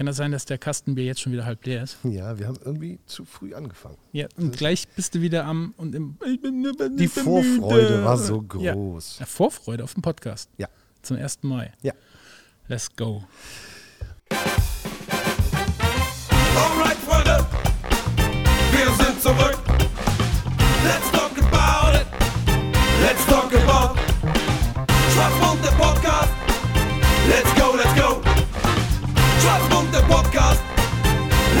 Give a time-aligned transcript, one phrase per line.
[0.00, 1.98] Kann das sein, dass der Kastenbier jetzt schon wieder halb leer ist?
[2.04, 3.98] Ja, wir haben irgendwie zu früh angefangen.
[4.12, 6.16] Ja, und gleich bist du wieder am und im.
[6.24, 8.04] Ich bin, ich bin, Die Vorfreude müde.
[8.06, 9.18] war so groß.
[9.18, 10.48] Ja, Vorfreude auf den Podcast.
[10.56, 10.68] Ja.
[11.02, 11.42] Zum 1.
[11.42, 11.70] Mai.
[11.82, 11.92] Ja.
[12.66, 13.24] Let's go.
[16.56, 17.46] Alright, Freunde,
[18.72, 19.58] wir sind zurück.
[20.82, 22.06] Let's talk about it.
[23.02, 24.00] Let's talk about
[25.12, 26.30] Schwarzmund, der Podcast.
[27.28, 27.59] Let's go.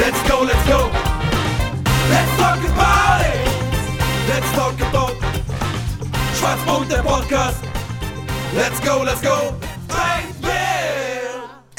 [0.00, 0.90] Let's go, let's go.
[2.08, 3.40] Let's talk about it.
[4.30, 5.14] Let's talk about
[6.36, 7.58] Schwarzmund, der Podcast.
[8.54, 9.69] Let's go, let's go.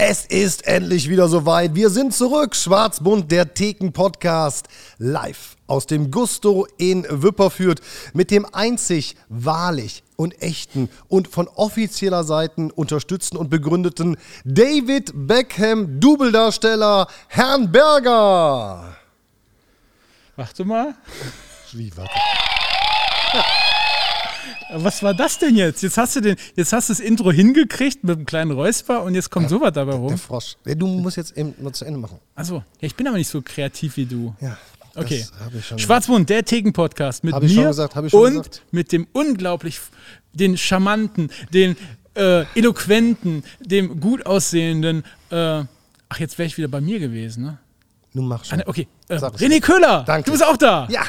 [0.03, 1.75] Es ist endlich wieder soweit.
[1.75, 2.55] Wir sind zurück.
[2.55, 7.83] Schwarzbund, der Theken-Podcast, live aus dem Gusto in Wipperfürth
[8.15, 15.99] mit dem einzig wahrlich und echten und von offizieller Seiten unterstützten und begründeten David Beckham
[15.99, 18.97] Doubledarsteller Herrn Berger.
[20.35, 20.95] Warte mal.
[21.73, 22.11] Wie, warte.
[24.73, 25.83] Was war das denn jetzt?
[25.83, 29.15] Jetzt hast du den, jetzt hast du das Intro hingekriegt mit einem kleinen Räusper und
[29.15, 30.17] jetzt kommt sowas dabei Der rum.
[30.17, 30.55] Frosch.
[30.65, 32.19] Ja, Du musst jetzt eben mal zu Ende machen.
[32.35, 34.33] Achso, ja, ich bin aber nicht so kreativ wie du.
[34.39, 34.57] Ja.
[34.95, 35.25] Okay.
[35.43, 38.21] hab ich schon Schwarzmund, der Theken-Podcast mit Hab mir ich schon gesagt, hab ich schon
[38.23, 38.61] und gesagt.
[38.71, 39.79] mit dem unglaublich,
[40.33, 41.77] den charmanten, den
[42.15, 45.63] äh, eloquenten, dem gut aussehenden, äh,
[46.09, 47.57] ach, jetzt wäre ich wieder bei mir gewesen, ne?
[48.13, 48.57] Nun mach Ah, schon.
[48.57, 50.25] ne, okay, äh, René Köhler, Danke.
[50.25, 50.87] du bist auch da.
[50.91, 51.03] Ja.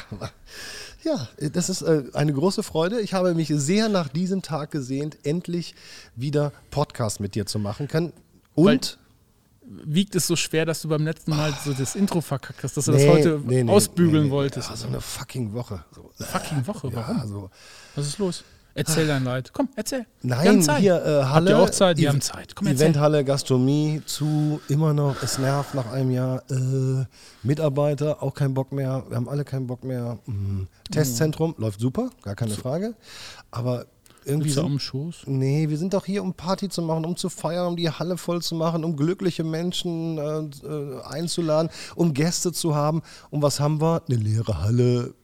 [1.04, 3.00] Ja, das ist äh, eine große Freude.
[3.00, 5.74] Ich habe mich sehr nach diesem Tag gesehnt, endlich
[6.14, 8.12] wieder Podcast mit dir zu machen können.
[8.54, 8.98] Und
[9.64, 12.86] Wiegt es so schwer, dass du beim letzten Mal so das Intro verkackt hast, dass
[12.86, 14.68] du Nee, das heute nee, nee, ausbügeln wolltest?
[14.68, 15.84] Ja, so eine fucking Woche.
[15.94, 17.16] So, äh, Fucking Woche, warum?
[17.16, 17.50] Ja, so.
[17.94, 18.44] Was ist los?
[18.74, 19.52] Erzähl dein Leid.
[19.52, 20.06] Komm, erzähl.
[20.22, 20.80] Wir haben Nein, Zeit.
[20.80, 21.28] hier äh, Halle.
[21.28, 21.96] Habt ihr auch Zeit?
[21.98, 22.54] Wir haben Zeit.
[22.56, 22.84] Komm, erzähl.
[22.86, 26.42] Eventhalle, Gastronomie zu, immer noch, es nervt nach einem Jahr.
[26.50, 27.04] Äh,
[27.42, 29.04] Mitarbeiter, auch kein Bock mehr.
[29.08, 30.18] Wir haben alle keinen Bock mehr.
[30.26, 30.68] Mhm.
[30.90, 32.94] Testzentrum, läuft super, gar keine Frage.
[33.50, 33.86] Aber
[34.24, 34.50] irgendwie.
[34.50, 35.22] Sind- am Schoß?
[35.26, 38.16] Nee, wir sind doch hier, um Party zu machen, um zu feiern, um die Halle
[38.16, 43.02] voll zu machen, um glückliche Menschen äh, äh, einzuladen, um Gäste zu haben.
[43.30, 44.02] Und was haben wir?
[44.08, 45.14] Eine leere Halle.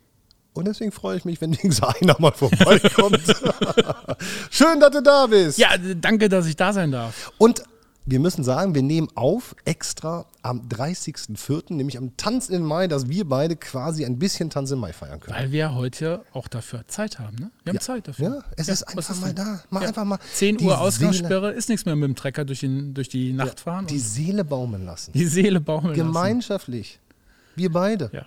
[0.58, 3.20] Und deswegen freue ich mich, wenn wenigstens einer mal vorbeikommt.
[4.50, 5.56] Schön, dass du da bist.
[5.56, 7.30] Ja, danke, dass ich da sein darf.
[7.38, 7.62] Und
[8.06, 13.08] wir müssen sagen, wir nehmen auf extra am 30.04., nämlich am Tanz im Mai, dass
[13.08, 15.36] wir beide quasi ein bisschen Tanz im Mai feiern können.
[15.38, 17.50] Weil wir heute auch dafür Zeit haben, ne?
[17.62, 17.80] Wir haben Ja.
[17.80, 18.28] Zeit dafür.
[18.28, 19.44] Ja, es ist was einfach mal denn?
[19.44, 19.62] da.
[19.70, 22.94] Mach einfach mal 10 die Uhr Ausgangssperre, ist nichts mehr mit dem Trecker durch, den,
[22.94, 23.86] durch die Nacht fahren.
[23.86, 25.12] Die Seele baumeln lassen.
[25.12, 26.06] die Seele baumeln lassen.
[26.08, 26.98] Gemeinschaftlich.
[27.54, 28.10] Wir beide.
[28.12, 28.22] Ja.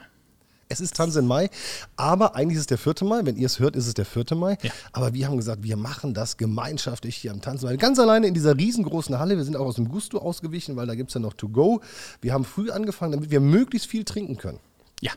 [0.71, 1.49] Es ist Tanz im Mai,
[1.97, 3.05] aber eigentlich ist es der 4.
[3.05, 3.21] Mai.
[3.25, 4.23] Wenn ihr es hört, ist es der 4.
[4.35, 4.57] Mai.
[4.61, 4.71] Ja.
[4.93, 7.75] Aber wir haben gesagt, wir machen das gemeinschaftlich hier am Tanz im Mai.
[7.75, 9.35] Ganz alleine in dieser riesengroßen Halle.
[9.35, 11.81] Wir sind auch aus dem Gusto ausgewichen, weil da gibt es ja noch To Go.
[12.21, 14.59] Wir haben früh angefangen, damit wir möglichst viel trinken können.
[15.01, 15.11] Ja.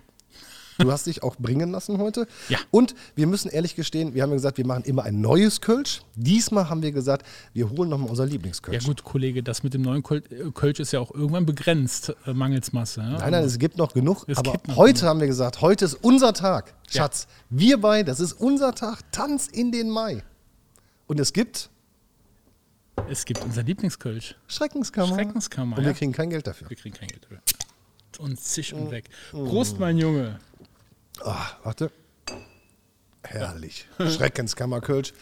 [0.79, 2.27] Du hast dich auch bringen lassen heute.
[2.49, 2.59] Ja.
[2.71, 6.03] Und wir müssen ehrlich gestehen, wir haben ja gesagt, wir machen immer ein neues Kölsch.
[6.17, 8.85] Diesmal haben wir gesagt, wir holen nochmal unser Ja Lieblingskölsch.
[8.85, 10.21] gut, Kollege, das mit dem neuen äh,
[10.53, 13.03] Kölsch ist ja auch irgendwann begrenzt, äh, mangels Masse.
[13.03, 13.17] Ne?
[13.19, 14.25] Nein, nein, es gibt noch genug.
[14.29, 16.75] Es aber noch heute haben wir gesagt, heute ist unser Tag.
[16.91, 17.03] Ja.
[17.03, 19.01] Schatz, wir beide, das ist unser Tag.
[19.13, 20.23] Tanz in den Mai.
[21.07, 21.71] Und es gibt
[23.09, 24.37] Es gibt unser Lieblingskölsch.
[24.47, 25.15] Schreckenskammer.
[25.15, 25.91] Schreckenskammer, Und ja.
[25.91, 26.69] wir kriegen kein Geld dafür.
[26.71, 27.39] Wir kriegen kein Geld dafür.
[28.19, 28.77] Und zisch Mm.
[28.77, 29.11] und weg.
[29.33, 30.39] Prost, mein Junge.
[31.23, 31.91] Ah, warte.
[33.23, 33.87] Herrlich.
[33.99, 35.15] Schreckenskammer Kölsch.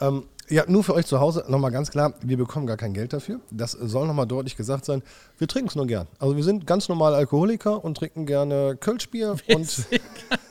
[0.00, 3.12] Ähm, ja, nur für euch zu Hause nochmal ganz klar, wir bekommen gar kein Geld
[3.12, 3.40] dafür.
[3.50, 5.02] Das soll nochmal deutlich gesagt sein.
[5.38, 6.06] Wir trinken es nur gern.
[6.18, 9.86] Also wir sind ganz normale Alkoholiker und trinken gerne Kölschbier und,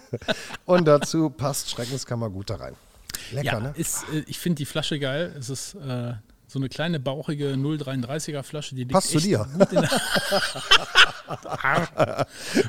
[0.65, 2.75] und dazu passt Schreckenskammer gut da rein.
[3.31, 3.73] Lecker, Ja, ne?
[3.75, 5.35] ist, äh, ich finde die Flasche geil.
[5.37, 6.13] Es ist äh,
[6.47, 8.73] so eine kleine, bauchige 0,33er Flasche.
[8.75, 9.45] Die Passt zu dir.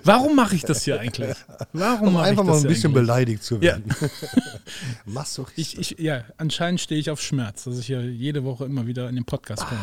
[0.04, 1.36] Warum mache ich das hier eigentlich?
[1.72, 3.02] Warum Um mache einfach ich mal das ein hier bisschen eigentlich?
[3.06, 3.60] beleidigt zu Ja.
[3.62, 3.84] werden.
[5.04, 5.58] Masochist.
[5.78, 9.08] Ich, ich, ja, anscheinend stehe ich auf Schmerz, dass ich hier jede Woche immer wieder
[9.08, 9.80] in den Podcast komme.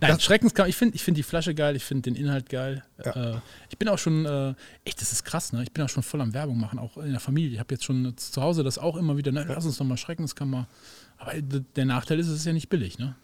[0.00, 2.84] Nein, Schreckenskammer, ich finde ich find die Flasche geil, ich finde den Inhalt geil.
[2.98, 3.36] Äh,
[3.70, 4.54] ich bin auch schon, äh,
[4.84, 5.62] echt, das ist krass, ne?
[5.62, 7.52] Ich bin auch schon voll am Werbung machen, auch in der Familie.
[7.54, 9.46] Ich habe jetzt schon zu Hause das auch immer wieder, ne?
[9.48, 10.66] lass uns doch mal Schreckenskammer.
[11.20, 13.14] Aber der Nachteil ist, es ist ja nicht billig, ne?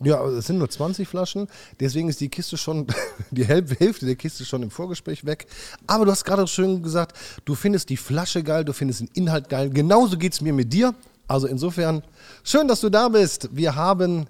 [0.00, 1.48] Ja, es sind nur 20 Flaschen,
[1.80, 2.86] deswegen ist die Kiste schon,
[3.32, 5.46] die Häl- Hälfte der Kiste schon im Vorgespräch weg.
[5.88, 9.48] Aber du hast gerade schön gesagt, du findest die Flasche geil, du findest den Inhalt
[9.48, 9.70] geil.
[9.70, 10.94] Genauso geht es mir mit dir.
[11.26, 12.02] Also insofern,
[12.44, 13.48] schön, dass du da bist.
[13.52, 14.26] Wir haben.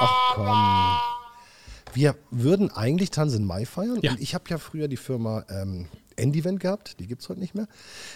[0.00, 1.94] Ach komm.
[1.94, 3.98] Wir würden eigentlich Tanz in Mai feiern.
[4.02, 4.12] Ja.
[4.12, 5.86] Und ich habe ja früher die Firma ähm,
[6.18, 7.68] Endivent gehabt, die gibt es heute nicht mehr.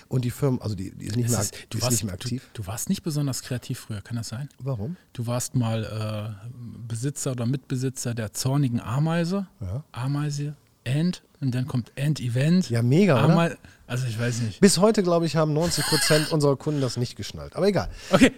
[0.08, 2.14] Und die Firma, also die, die ist, nicht mehr, ist, du, ist warst, nicht mehr
[2.14, 2.48] aktiv.
[2.52, 4.48] Du, du warst nicht besonders kreativ früher, kann das sein?
[4.58, 4.96] Warum?
[5.12, 6.48] Du warst mal äh,
[6.88, 9.46] Besitzer oder Mitbesitzer der zornigen Ameise.
[9.60, 9.84] Ja.
[9.92, 12.70] Ameise, End und dann kommt End Event.
[12.70, 13.32] Ja, mega, oder?
[13.32, 13.56] Amei
[13.86, 14.60] Also ich weiß nicht.
[14.60, 17.56] Bis heute, glaube ich, haben 90 Prozent unserer Kunden das nicht geschnallt.
[17.56, 17.88] Aber egal.
[18.10, 18.32] Okay.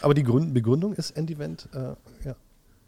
[0.00, 1.94] Aber die Grund Begründung ist Endivent, äh,
[2.26, 2.36] ja,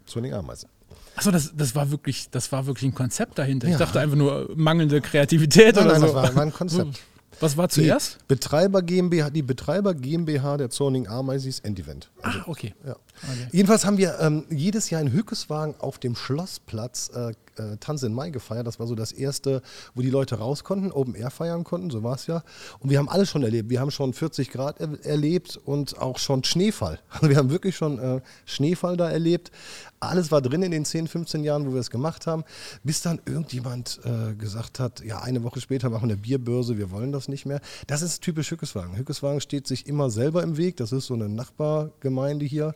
[0.05, 0.67] Zwilling Ameise.
[1.15, 3.67] Achso, das, das war wirklich, das war wirklich ein Konzept dahinter.
[3.67, 3.79] Ich Ja.
[3.79, 6.07] dachte einfach nur mangelnde Kreativität Nein, oder nein, so.
[6.07, 6.99] das war, war ein Konzept.
[7.41, 8.17] Was war Die zuerst?
[8.27, 12.09] Betreiber GmbH, die Betreiber GmbH der Zorning Ameisis Endivent.
[12.21, 12.73] Ach, okay.
[12.85, 12.91] Ja.
[12.93, 13.47] Okay.
[13.51, 18.13] Jedenfalls haben wir ähm, jedes Jahr in Hückeswagen auf dem Schlossplatz äh, äh, Tanz in
[18.13, 18.65] Mai gefeiert.
[18.65, 19.61] Das war so das erste,
[19.93, 22.43] wo die Leute raus konnten, Open Air feiern konnten, so war es ja.
[22.79, 23.69] Und wir haben alles schon erlebt.
[23.69, 26.99] Wir haben schon 40 Grad er erlebt und auch schon Schneefall.
[27.19, 29.51] Also wir haben wirklich schon äh, Schneefall da erlebt.
[29.99, 32.45] Alles war drin in den 10, 15 Jahren, wo wir es gemacht haben,
[32.83, 36.91] bis dann irgendjemand äh, gesagt hat, ja, eine Woche später machen wir eine Bierbörse, wir
[36.91, 37.59] wollen das nicht mehr.
[37.87, 38.95] Das ist typisch Hückeswagen.
[38.95, 40.77] Hückeswagen steht sich immer selber im Weg.
[40.77, 42.73] Das ist so eine Nachbargemeinde hier,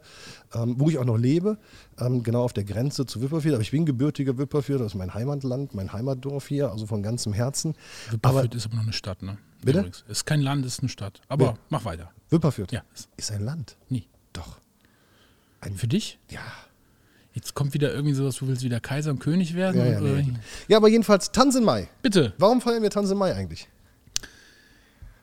[0.53, 1.57] ähm, wo ich auch noch lebe,
[2.00, 3.53] ähm, genau auf der Grenze zu Wipperfürth.
[3.53, 7.34] Aber ich bin gebürtiger Wipperfürth, das ist mein Heimatland, mein Heimatdorf hier, also von ganzem
[7.34, 7.75] Herzen.
[8.22, 9.38] Aber Wipperfürth ist aber noch eine Stadt, ne?
[9.64, 9.80] Bitte?
[9.80, 10.04] Übrigens.
[10.08, 11.22] Ist kein Land, ist eine Stadt.
[11.30, 11.54] Aber Ja.
[11.70, 12.12] mach weiter.
[12.30, 12.84] Wipperfürth Ja,
[13.18, 13.78] ist- ein Land.
[13.90, 14.08] Nie.
[14.34, 14.58] Doch.
[15.75, 16.20] Für dich?
[16.30, 16.42] Ja.
[17.34, 19.78] Jetzt kommt wieder irgendwie sowas, du willst wieder Kaiser und König werden?
[19.80, 20.34] Ja, ja, nee.
[20.68, 21.88] ja, aber jedenfalls Tanz im Mai.
[22.02, 23.68] Bitte, Warum feiern wir Tanz im Mai eigentlich?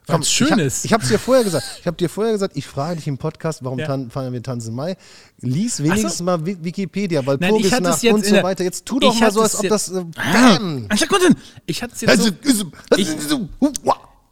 [0.07, 0.85] Weil Komm, es schön ich ist.
[0.85, 1.63] Ich habe es dir vorher gesagt.
[1.79, 3.85] Ich habe dir vorher gesagt, ich frage dich im Podcast, warum Ja.
[4.09, 4.97] feiern wir Tanz im Mai?
[5.41, 6.23] Lies wenigstens so.
[6.23, 8.63] mal Wi- Wikipedia, weil Nein, ich Purgisnacht jetzt und so weiter.
[8.63, 9.89] Jetzt tu doch ich mal so, als ob das.
[9.89, 10.87] Äh, Ah, bam.
[11.67, 12.29] Ich hatte es jetzt so,
[12.97, 13.07] Ich,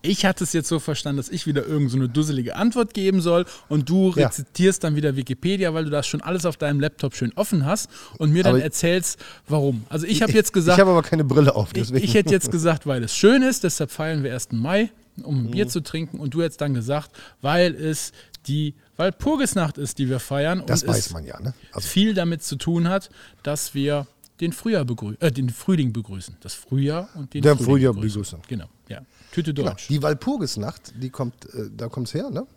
[0.02, 3.22] ich hatte es jetzt so verstanden, dass ich wieder irgend so eine dusselige Antwort geben
[3.22, 4.28] soll und du Ja.
[4.28, 7.90] rezitierst dann wieder Wikipedia, weil du das schon alles auf deinem Laptop schön offen hast
[8.18, 9.84] und mir dann Aber- erzählst, warum.
[9.90, 12.06] Also ich habe jetzt gesagt, Ich habe aber keine Brille auf, Ich, deswegen.
[12.06, 14.56] ich hätte jetzt gesagt, weil es schön ist, deshalb feiern wir 1.
[14.58, 14.90] Mai,
[15.26, 15.52] um ein Mhm.
[15.52, 16.20] Bier zu trinken.
[16.20, 17.12] Und du hättest dann gesagt,
[17.42, 18.12] weil es
[18.48, 20.64] die, weil Purgisnacht ist, die wir feiern.
[20.66, 21.54] das und weiß es man ja, ne?
[21.74, 23.10] Also, viel damit zu tun hat,
[23.44, 24.08] dass wir
[24.40, 26.38] den Frühjahr begrü äh, den Frühling begrüßen.
[26.40, 28.22] Das Frühjahr und den Der Frühling Frühjahr begrüßen.
[28.22, 28.40] begrüßen.
[28.48, 29.02] Genau, ja.
[29.32, 29.70] Tüte genau.
[29.72, 29.88] Deutsch.
[29.90, 32.48] Die Walpurgisnacht, die kommt, äh, da kommt es her, ne?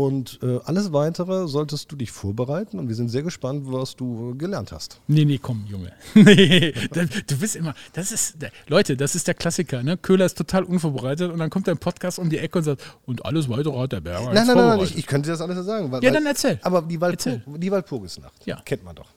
[0.00, 0.06] Genau.
[0.06, 4.32] Und äh, alles weitere solltest du dich vorbereiten und wir sind sehr gespannt, was du
[4.32, 5.00] äh, gelernt hast.
[5.06, 5.92] Nee, nee, komm, Junge.
[6.14, 8.36] nee, du bist immer, das ist,
[8.66, 9.96] Leute, das ist der Klassiker, ne?
[9.96, 13.24] Köhler ist total unvorbereitet und dann kommt ein Podcast um die Ecke und sagt, und
[13.24, 15.56] alles weitere hat der Berger Nein, nein, nein, nein ich, ich könnte dir das alles
[15.56, 15.90] ja sagen.
[15.90, 16.58] Weil, Ja, dann erzähl.
[16.62, 18.60] Aber die, Walpur die Walpurgisnacht, Ja.
[18.64, 19.10] kennt man doch.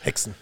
[0.00, 0.34] Hexen.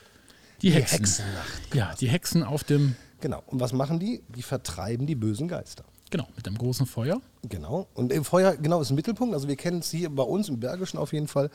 [0.62, 0.99] Die Hexen.
[0.99, 1.75] Hexennacht.
[1.75, 3.43] Ja, die Hexen auf dem, Genau.
[3.47, 4.23] Und was machen die?
[4.29, 5.85] Die vertreiben die bösen Geister.
[6.10, 7.20] Genau, mit dem großen Feuer.
[7.49, 7.88] Genau.
[7.94, 9.34] Und im Feuer, genau, ist ein Mittelpunkt.
[9.34, 11.50] Also wir kennen es hier bei uns im Bergischen auf jeden Fall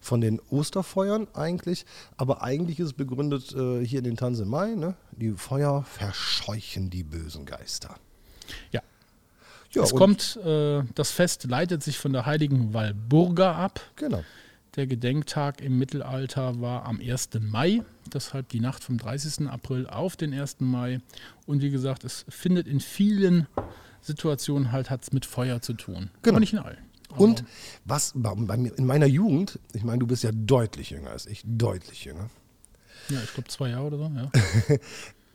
[0.00, 1.84] von den Osterfeuern eigentlich.
[2.16, 4.74] Aber eigentlich ist es begründet äh, hier in den Tanz im Mai.
[4.74, 4.94] Ne?
[5.12, 7.96] Die Feuer verscheuchen die bösen Geister.
[8.72, 8.82] Ja.
[9.72, 13.80] Ja, es kommt, äh, das Fest leitet sich von der heiligen Walburga ab.
[13.96, 14.22] Genau.
[14.76, 17.30] Der Gedenktag im Mittelalter war am 1.
[17.40, 19.48] Mai, deshalb die Nacht vom 30.
[19.48, 20.56] April auf den 1.
[20.60, 21.00] Mai.
[21.46, 23.46] Und wie gesagt, es findet in vielen
[24.04, 26.10] Situationen halt hat's mit Feuer zu tun.
[26.22, 26.34] Genau.
[26.34, 26.78] Aber nicht in allen.
[27.16, 27.44] Und
[27.84, 31.26] was bei, bei mir in meiner Jugend, ich meine, du bist ja deutlich jünger als
[31.26, 32.28] ich, deutlich jünger.
[33.08, 34.10] Ja, ich glaube zwei Jahre oder so.
[34.14, 34.30] Ja.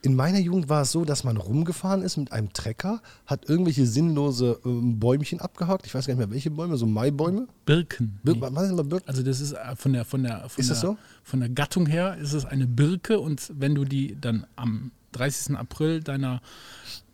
[0.02, 3.86] In meiner Jugend war es so, dass man rumgefahren ist mit einem Trecker, hat irgendwelche
[3.86, 5.86] sinnlose ähm, Bäumchen abgehakt.
[5.86, 7.48] Ich weiß gar nicht mehr, welche Bäume, so Maibäume.
[7.66, 8.18] Birken.
[8.24, 8.42] Bir Nee.
[8.42, 9.10] Was ist immer Birken?
[9.10, 10.98] Also das ist äh, von der, von der, von Ist der, das so?
[11.22, 15.58] von der Gattung her ist es eine Birke und wenn du die dann am 30.
[15.58, 16.42] April deiner,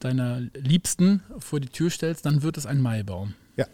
[0.05, 3.33] deiner Liebsten vor die Tür stellst, dann wird es ein Maibaum.
[3.57, 3.65] Ja.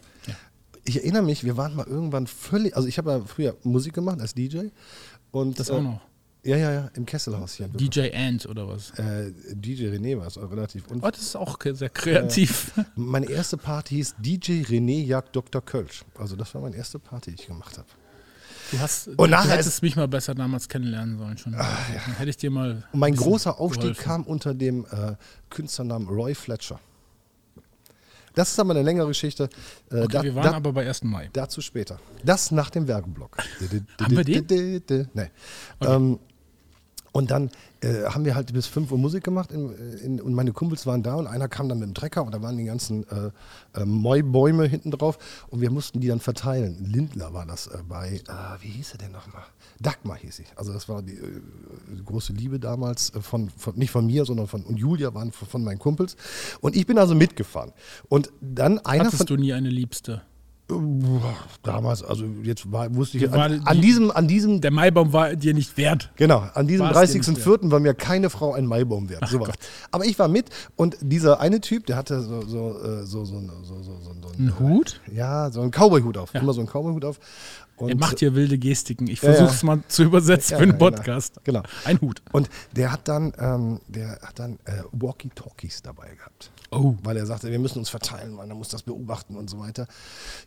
[0.83, 4.19] Ich erinnere mich, wir waren mal irgendwann völlig, also ich habe ja früher Musik gemacht
[4.19, 4.69] als DJ.
[5.29, 6.01] Und, Das auch noch.
[6.43, 7.67] Ja, ja, ja, im Kesselhaus hier.
[7.67, 8.89] DJ Ant oder was?
[8.97, 10.87] Äh, DJ René war es auch relativ.
[10.87, 12.71] Und Oh, das ist auch sehr kreativ.
[12.95, 15.61] meine erste Party hieß DJ René jagt Dr.
[15.61, 16.03] Kölsch.
[16.17, 17.87] Also das war meine erste Party, die ich gemacht habe.
[18.71, 21.51] Du, hast, Und du nachher hättest ist- mich mal besser damals kennenlernen sollen schon.
[21.53, 21.65] Dann
[22.17, 22.83] hätte ich dir mal.
[22.93, 24.03] Und mein großer Aufstieg geholfen.
[24.03, 25.15] kam unter dem äh,
[25.49, 26.79] Künstlernamen Roy Fletcher.
[28.33, 29.49] Das ist aber eine längere Geschichte.
[29.91, 31.03] Äh, Okay, da- wir waren da- aber bei 1.
[31.03, 31.29] Mai.
[31.33, 31.99] Dazu später.
[32.23, 33.37] Das nach dem Werbeblock.
[34.01, 35.09] Haben wir den?
[35.13, 35.29] Nee.
[35.81, 36.17] Ähm,
[37.11, 37.51] und dann
[37.81, 41.03] äh, haben wir halt bis 5 Uhr Musik gemacht in, in, und meine Kumpels waren
[41.03, 43.31] da und einer kam dann mit dem Trecker und da waren die ganzen äh,
[43.73, 45.17] äh, Maibäume hinten drauf
[45.49, 46.77] und wir mussten die dann verteilen.
[46.85, 49.43] Lindler war das äh, bei, äh, wie hieß er denn nochmal?
[49.79, 50.47] Dagmar hieß ich.
[50.55, 51.41] Also das war die, äh,
[52.05, 55.47] große Liebe damals äh, von, von, nicht von mir, sondern von, und Julia waren von,
[55.47, 56.15] von meinen Kumpels.
[56.61, 57.71] Und ich bin also mitgefahren.
[58.09, 60.21] Und dann einer von, Hattest du nie eine Liebste?
[61.63, 65.35] Damals, also jetzt war, wusste ich, an, an die- diesem, an diesem, Der Maibaum war
[65.35, 66.11] dir nicht wert.
[66.15, 67.71] genau, an diesem War es dir nicht 30.04.
[67.71, 69.27] war mir keine Frau ein Maibaum wert.
[69.27, 69.45] So.
[69.91, 73.39] Aber ich war mit und dieser eine Typ, der hatte so, so, äh, so, so,
[73.39, 75.01] so, so, so, so, so Ein Hut?
[75.13, 76.33] ja, so einen Cowboy-Hut auf.
[76.35, 77.19] Immer so einen Cowboy-Hut auf.
[77.77, 79.07] Und, Er macht hier wilde Gestiken.
[79.07, 79.35] Ich Ja, ja.
[79.35, 80.91] versuche es mal zu übersetzen Ja, für einen genau.
[80.91, 81.39] Podcast.
[81.43, 81.63] Genau.
[81.85, 82.21] Ein Hut.
[82.31, 86.51] Und der hat dann, ähm, der hat dann äh, Walkie-Talkies dabei gehabt.
[86.73, 86.95] Oh.
[87.03, 89.87] Weil er sagte, wir müssen uns verteilen, weil er muss das beobachten und so weiter.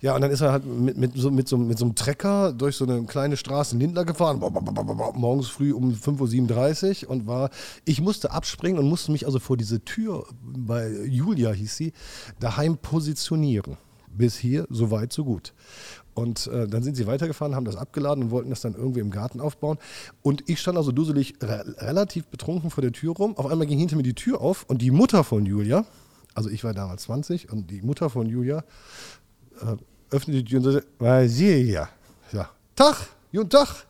[0.00, 2.54] Ja, und dann ist er halt mit, mit, so, mit, so, mit so einem Trecker
[2.54, 7.50] durch so eine kleine Straße in Lindler gefahren, morgens früh um 5.37 Uhr und war,
[7.84, 11.92] ich musste abspringen und musste mich also vor diese Tür, bei Julia hieß sie,
[12.40, 13.76] daheim positionieren.
[14.16, 15.52] Bis hier, so weit, so gut.
[16.14, 19.10] Und äh, dann sind sie weitergefahren, haben das abgeladen und wollten das dann irgendwie im
[19.10, 19.78] Garten aufbauen.
[20.22, 23.36] Und ich stand also duselig re relativ betrunken vor der Tür rum.
[23.36, 25.84] Auf einmal ging hinter mir die Tür auf und die Mutter von Julia,
[26.34, 28.64] also ich war damals 20 und die Mutter von Julia
[29.60, 29.76] äh,
[30.14, 31.88] öffnete die Tür und sagte, "Was sehe ich ja?
[32.32, 33.86] Ja, Tag, guten Tag.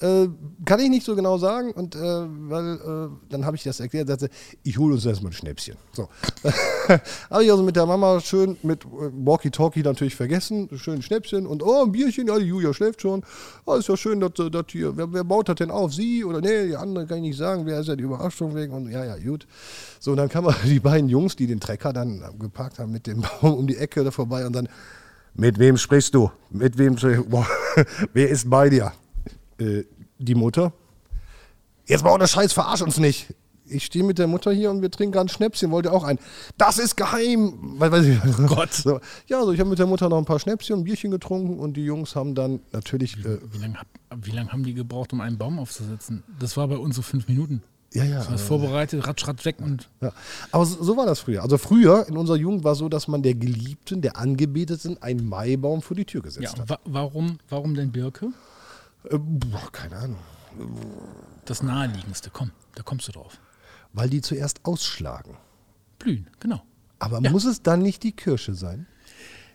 [0.00, 0.28] Äh,
[0.64, 1.72] kann ich nicht so genau sagen.
[1.72, 4.28] Und äh, weil äh, dann habe ich das erklärt, sagte,
[4.62, 5.76] ich hole uns erstmal ein Schnäpschen.
[5.92, 6.08] So.
[7.30, 11.62] habe ich also mit der Mama schön mit äh, Walkie-Talkie natürlich vergessen, schön Schnäpschen und
[11.62, 13.22] oh, ein Bierchen, ja, die Julia schläft schon.
[13.64, 15.94] Oh, ist ja schön, dass äh, das hier, wer, wer baut das denn auf?
[15.94, 18.72] Sie oder nee, die andere kann ich nicht sagen, wer ist ja die Überraschung wegen
[18.72, 19.46] und ja, ja, gut.
[20.00, 23.22] So, und dann kamen die beiden Jungs, die den Trecker dann geparkt haben, mit dem
[23.22, 24.68] Baum um die Ecke da vorbei und dann,
[25.34, 26.30] mit wem sprichst du?
[26.50, 26.96] Mit wem,
[27.28, 27.46] boah,
[28.14, 28.92] wer ist bei dir?
[29.58, 29.84] Äh,
[30.18, 30.72] die Mutter.
[31.86, 33.34] Jetzt mal ohne Scheiß, verarsch uns nicht.
[33.68, 36.18] Ich stehe mit der Mutter hier und wir trinken ein Schnäpschen, wollte auch ein.
[36.56, 37.74] Das ist geheim!
[37.78, 38.72] Weil, weiß ich, Gott.
[38.72, 41.58] So, ja, also ich habe mit der Mutter noch ein paar Schnäpschen, ein Bierchen getrunken
[41.58, 43.16] und die Jungs haben dann natürlich.
[43.24, 43.78] Äh, Wie lange
[44.22, 46.22] wie lang haben die gebraucht, um einen Baum aufzusetzen?
[46.38, 47.62] Das war bei uns so fünf Minuten.
[47.92, 48.24] ja, ja.
[48.24, 50.12] Das vorbereitet, ratsch, ratsch weg und ja.
[50.52, 51.42] Aber so, so war das früher.
[51.42, 55.28] Also früher in unserer Jugend war es so, dass man der Geliebten, der Angebeteten, einen
[55.28, 56.70] Maibaum vor die Tür ja, gesetzt hat.
[56.70, 58.28] wa warum, warum denn Birke?
[59.10, 60.18] Äh, boah, keine Ahnung.
[61.44, 63.38] Das naheliegendste, komm, da kommst du drauf.
[63.92, 65.36] Weil die zuerst ausschlagen.
[65.98, 66.62] Blühen, genau.
[66.98, 67.30] Aber Ja.
[67.30, 68.86] muss es dann nicht die Kirsche sein?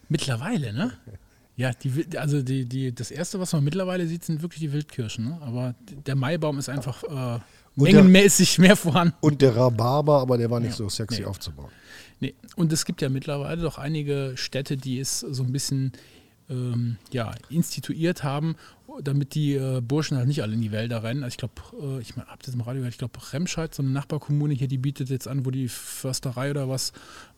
[0.10, 0.92] Mittlerweile, ne?
[1.58, 5.26] Ja, die, also die, die, das Erste, was man mittlerweile sieht, sind wirklich die Wildkirschen.
[5.26, 5.38] Ne?
[5.42, 5.76] Aber
[6.08, 7.42] der Maibaum ist einfach äh, Und der-
[7.76, 9.14] mengenmäßig mehr vorhanden.
[9.20, 10.78] Und der Rhabarber, aber der war nicht Ja.
[10.78, 11.26] so sexy Nee.
[11.28, 11.70] aufzubauen.
[12.20, 12.34] Nee.
[12.56, 15.92] Und es gibt ja mittlerweile doch einige Städte, die es so ein bisschen
[16.52, 18.56] ähm, ja, instituiert haben,
[19.02, 21.24] damit die äh, Burschen halt nicht alle in die Wälder rennen.
[21.24, 23.92] Also ich glaube, äh, ich habe das im Radio gehört, ich glaube, Remscheid, so eine
[23.92, 26.92] Nachbarkommune hier, die bietet jetzt an, wo die Försterei oder was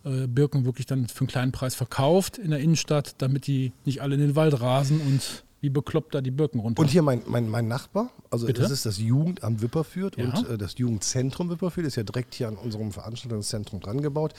[0.03, 4.01] äh, Birken wirklich dann für einen kleinen Preis verkauft in der Innenstadt, damit die nicht
[4.01, 6.82] alle in den Wald rasen und wie bekloppt da die Birken runter.
[6.82, 8.62] Und hier mein, mein, mein Nachbar, also Bitte?
[8.63, 10.25] das ist das Jugendamt Wipperfürth Ja.
[10.25, 14.34] und äh, das Jugendzentrum Wipperfürth ist ja direkt hier an unserem Veranstaltungszentrum dran gebaut.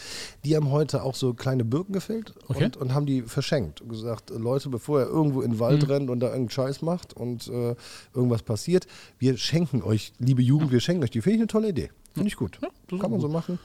[0.44, 2.66] Die haben heute auch so kleine Birken gefällt Okay.
[2.66, 3.80] und, und haben die verschenkt.
[3.80, 5.90] Und gesagt, Leute, bevor ihr irgendwo in den Wald Mhm.
[5.90, 7.74] rennt und da irgendeinen Scheiß macht und äh,
[8.12, 8.86] irgendwas passiert,
[9.18, 11.22] wir schenken euch, liebe Jugend, wir schenken euch die.
[11.22, 11.88] Finde ich eine tolle Idee.
[12.12, 12.58] Finde ich gut.
[12.62, 13.58] Ja, Kann man so machen.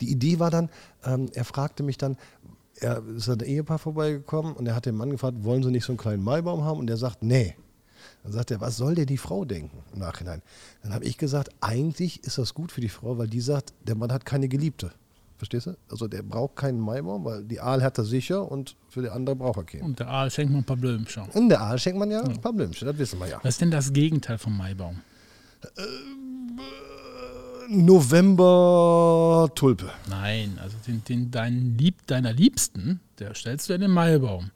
[0.00, 0.68] Die Idee war dann,
[1.04, 2.16] ähm, er fragte mich dann,
[2.80, 5.92] er ist ein Ehepaar vorbeigekommen und er hat den Mann gefragt, wollen sie nicht so
[5.92, 6.78] einen kleinen Maibaum haben?
[6.80, 7.54] Und der sagt, nee.
[8.22, 10.42] Dann sagt er, was soll denn die Frau denken im Nachhinein?
[10.82, 13.94] Dann habe ich gesagt, eigentlich ist das gut für die Frau, weil die sagt, der
[13.94, 14.90] Mann hat keine Geliebte.
[15.36, 15.76] Verstehst du?
[15.88, 19.36] Also der braucht keinen Maibaum, weil die Aal hat er sicher und für die andere
[19.36, 19.82] braucht er keinen.
[19.82, 21.24] Und der Aal schenkt mal ein paar Blümchen.
[21.34, 23.38] In der Aal schenkt man ja ein paar Blümchen, das wissen wir ja.
[23.42, 25.00] Was ist denn das Gegenteil vom Maibaum?
[27.68, 29.90] November Tulpe.
[30.08, 34.50] Nein, also den, den deinen Lieb, deiner Liebsten, der stellst du in den Maibaum.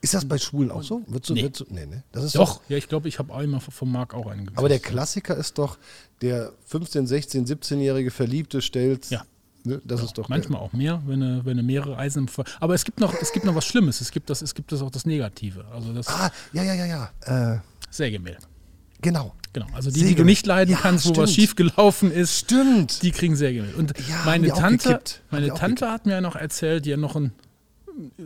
[0.00, 1.02] Ist das bei Schwulen auch so?
[1.06, 1.42] Wird so, Nee.
[1.42, 2.04] Wird so nee, ne?
[2.12, 4.58] Das ist Doch, ja, ich glaube, ich habe einmal vom Marc auch einen gekriegt.
[4.58, 5.76] Aber der Klassiker ist doch,
[6.20, 9.10] der 15-, 16-, 17-jährige Verliebte stellt.
[9.10, 9.24] Ja.
[9.64, 9.80] Ne?
[9.84, 10.28] Das ist doch.
[10.28, 12.44] Manchmal auch mehr, wenn du, wenn du mehrere Eisen im Feuer.
[12.60, 14.00] Aber es gibt noch, es gibt noch was Schlimmes.
[14.00, 15.64] Es gibt das, es gibt das auch das Negative.
[15.72, 17.54] Also das ah, ja, ja, ja, ja.
[17.54, 17.60] Äh,
[17.90, 18.38] Sägemehl.
[19.00, 19.34] genau.
[19.64, 19.74] Genau.
[19.76, 21.48] Also die, die du nicht leiden Ja, kannst, wo was stimmt.
[21.48, 23.02] schief gelaufen ist, Stimmt.
[23.02, 23.74] die kriegen Sägemehl.
[23.74, 25.00] Und Ja, meine Tante,
[25.30, 27.32] meine Tante hat mir ja noch erzählt, die ja noch ein
[28.18, 28.22] äh,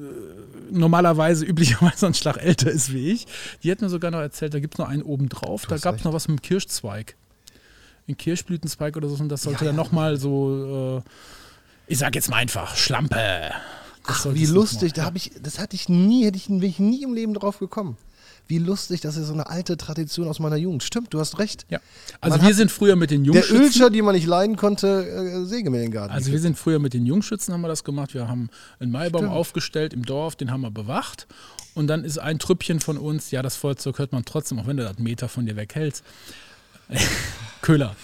[0.70, 3.26] normalerweise üblicherweise einen Schlag älter ist wie ich.
[3.62, 5.66] Die hat mir sogar noch erzählt, da gibt es noch einen oben drauf.
[5.66, 7.16] Da gab es noch was mit dem Kirschzweig.
[8.08, 9.14] Ein Kirschblütenzweig oder so.
[9.22, 9.82] Und das sollte Ja, dann ja.
[9.82, 11.10] nochmal so, äh,
[11.86, 13.50] ich sag jetzt mal einfach, Schlampe.
[14.06, 14.92] Das Ach, wie lustig.
[14.94, 17.58] Da habe ich, das hatte ich nie, hätte ich, bin ich nie im Leben drauf
[17.60, 17.96] gekommen.
[18.52, 20.82] Wie lustig, das ist so eine alte Tradition aus meiner Jugend.
[20.82, 21.64] Stimmt, du hast recht.
[21.70, 21.80] Ja.
[22.20, 23.62] Also Man wir sind früher mit den Der Jungschützen.
[23.62, 26.12] Ölscher, die man nicht leiden konnte, äh, Sägemehl im Garten.
[26.12, 28.12] Also wir sind früher mit den Jungschützen haben wir das gemacht.
[28.12, 29.32] Wir haben einen Maibaum Stimmt.
[29.34, 31.26] aufgestellt im Dorf, den haben wir bewacht.
[31.72, 34.76] Und dann ist ein Trüppchen von uns, ja, das Feuerzeug hört man trotzdem, auch wenn
[34.76, 36.04] du das Meter von dir weghältst.
[37.62, 37.96] Köhler,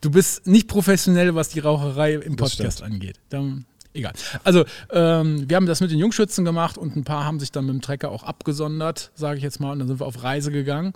[0.00, 3.16] du bist nicht professionell, was die Raucherei im Das Podcast angeht.
[3.30, 3.64] Dann,
[3.98, 4.12] egal.
[4.44, 7.66] Also, ähm, wir haben das mit den Jungschützen gemacht und ein paar haben sich dann
[7.66, 9.72] mit dem Trecker auch abgesondert, sage ich jetzt mal.
[9.72, 10.94] Und dann sind wir auf Reise gegangen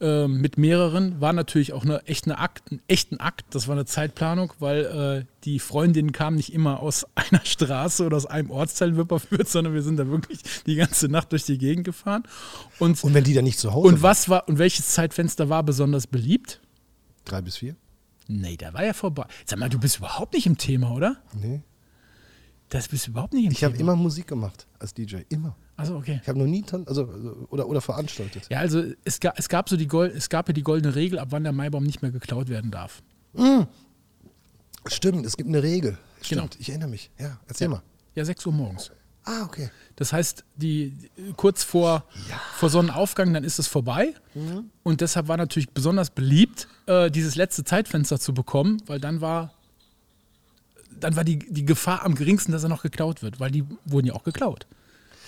[0.00, 1.20] ähm, mit mehreren.
[1.20, 3.46] War natürlich auch eine, echt eine Akt, einen echten Akt.
[3.50, 8.16] Das war eine Zeitplanung, weil äh, die Freundinnen kamen nicht immer aus einer Straße oder
[8.16, 11.58] aus einem Ortsteil in Wipperfürth, sondern wir sind da wirklich die ganze Nacht durch die
[11.58, 12.24] Gegend gefahren.
[12.78, 15.62] Und, Und wenn die dann nicht zu Hause und was war und welches Zeitfenster war
[15.62, 16.60] besonders beliebt?
[17.24, 17.76] Drei bis vier?
[18.26, 19.26] Nee, da war ja vorbei.
[19.44, 21.16] Sag mal, du bist überhaupt nicht im Thema, oder?
[21.34, 21.62] Nee.
[22.74, 25.18] Das bist du überhaupt nicht im Ich habe immer Musik gemacht als DJ.
[25.28, 25.54] Immer.
[25.76, 26.18] Also okay.
[26.20, 28.48] Ich habe noch nie tan also, also oder, oder veranstaltet.
[28.50, 31.20] Ja, also es, ga, es gab so die Gold, es gab ja die goldene Regel,
[31.20, 33.00] ab wann der Maibaum nicht mehr geklaut werden darf.
[34.86, 35.98] Stimmt, es gibt eine Regel.
[36.28, 36.46] Genau.
[36.46, 37.12] Stimmt, ich erinnere mich.
[37.16, 37.82] Ja, erzähl mal.
[38.16, 38.90] Ja, 6 Uhr morgens.
[39.22, 39.70] Ah, okay.
[39.94, 40.94] Das heißt, die,
[41.36, 42.04] kurz vor,
[42.56, 44.14] vor Sonnenaufgang, dann ist es vorbei.
[44.82, 49.52] Und deshalb war natürlich besonders beliebt, äh, dieses letzte Zeitfenster zu bekommen, weil dann war,
[51.00, 54.06] dann war die, die Gefahr am geringsten, dass er noch geklaut wird, weil die wurden
[54.06, 54.66] ja auch geklaut.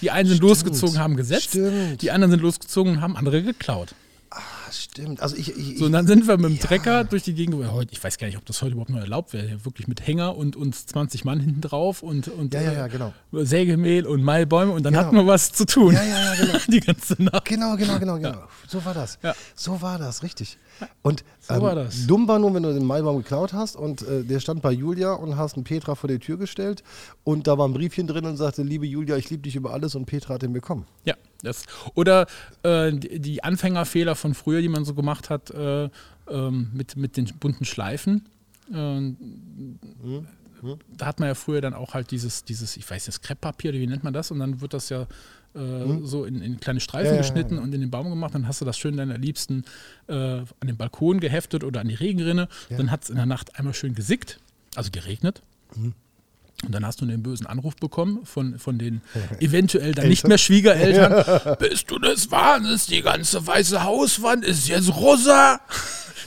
[0.02, 0.50] Die einen sind Stimmt.
[0.50, 2.02] losgezogen, haben gesetzt, Stimmt.
[2.02, 3.94] die anderen sind losgezogen und haben andere geklaut.
[4.28, 4.40] Ah,
[4.72, 5.22] stimmt.
[5.22, 7.54] Also ich, ich, So, und dann sind wir mit dem Trecker durch die Gegend.
[7.70, 9.64] Heute, ich weiß gar nicht, ob das heute überhaupt noch erlaubt wäre.
[9.64, 12.86] Wirklich mit Hänger und, und 20 Mann hinten drauf und, und Ja, ja, äh, ja,
[12.88, 13.14] genau.
[13.32, 15.00] Sägemehl und Mailbäume und dann Ja.
[15.04, 15.94] hatten wir was zu tun.
[15.94, 16.58] Ja, ja, ja, genau.
[16.68, 17.44] die ganze Nacht.
[17.46, 18.42] Genau, genau, genau, genau.
[18.68, 19.18] So war das.
[19.22, 19.34] Ja.
[19.54, 20.58] So war das, richtig.
[21.02, 22.06] Und So ähm, war das.
[22.06, 25.12] dumm war nur, wenn du den Maibaum geklaut hast und äh, der stand bei Julia
[25.12, 26.82] und hast einen Petra vor die Tür gestellt
[27.24, 29.94] und da war ein Briefchen drin und sagte, liebe Julia, ich liebe dich über alles
[29.94, 30.86] und Petra hat den bekommen.
[31.04, 31.64] Ja, das.
[31.94, 32.26] Oder
[32.62, 35.88] äh, die Anfängerfehler von früher, die man so gemacht hat, äh,
[36.28, 38.28] ähm, mit, mit den bunten Schleifen.
[38.72, 39.12] Äh,
[40.96, 43.78] Da hat man ja früher dann auch halt dieses, dieses ich weiß nicht, Krepppapier, oder
[43.78, 44.30] wie nennt man das?
[44.30, 45.06] Und dann wird das ja
[45.56, 48.34] äh, so in, in kleine Streifen Ja, ja, ja, geschnitten und in den Baum gemacht.
[48.34, 49.64] Dann hast du das schön deiner Liebsten
[50.08, 52.48] äh, an den Balkon geheftet oder an die Regenrinne.
[52.70, 54.38] Dann hat es in der Nacht einmal schön gesickt,
[54.74, 55.42] also geregnet.
[56.64, 59.02] Und dann hast du den bösen Anruf bekommen von, von den
[59.40, 61.56] eventuell dann nicht mehr Schwiegereltern.
[61.58, 62.86] Bist du des Wahnsinns?
[62.86, 65.60] Die ganze weiße Hauswand ist jetzt rosa.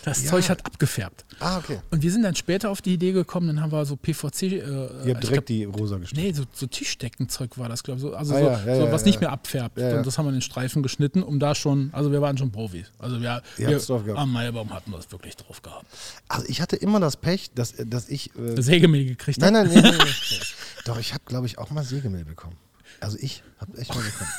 [0.03, 1.25] Das Zeug hat abgefärbt.
[1.39, 1.79] Ah, okay.
[1.91, 4.43] Und wir sind dann später auf die Idee gekommen, dann haben wir so PVC.
[4.43, 6.25] Äh, Ihr habt direkt glaub, die rosa gestellt.
[6.25, 8.01] Nee, so, so Tischdeckenzeug war das, glaube ich.
[8.01, 9.21] So, also Ah, so, ja, ja, so ja, was ja, nicht ja.
[9.21, 9.77] mehr abfärbt.
[9.77, 9.97] Ja, ja.
[9.97, 12.51] Und das haben wir in den Streifen geschnitten, um da schon, also wir waren schon
[12.51, 12.91] Profis.
[12.99, 15.85] Also wir, wir am Maibaum hatten wir das wirklich drauf gehabt.
[16.27, 18.35] Also ich hatte immer das Pech, dass, dass ich...
[18.37, 19.67] Äh, Sägemehl gekriegt nein, hat.
[19.67, 20.39] nein, nee, nee, nee.
[20.85, 22.55] Doch, ich habe, glaube ich, auch mal Sägemehl bekommen.
[22.99, 24.29] Also ich habe echt mal bekommen.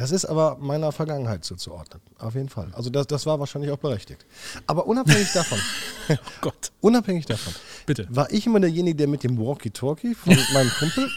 [0.00, 2.00] Das ist aber meiner Vergangenheit zuzuordnen.
[2.18, 2.68] Auf jeden Fall.
[2.72, 4.24] Also das, das war wahrscheinlich auch berechtigt.
[4.66, 5.58] Aber unabhängig davon,
[6.08, 6.72] Oh Gott.
[6.80, 7.52] unabhängig davon,
[7.86, 8.06] Bitte.
[8.10, 11.10] war ich immer derjenige, der mit dem Walkie-Talkie von meinem Kumpel,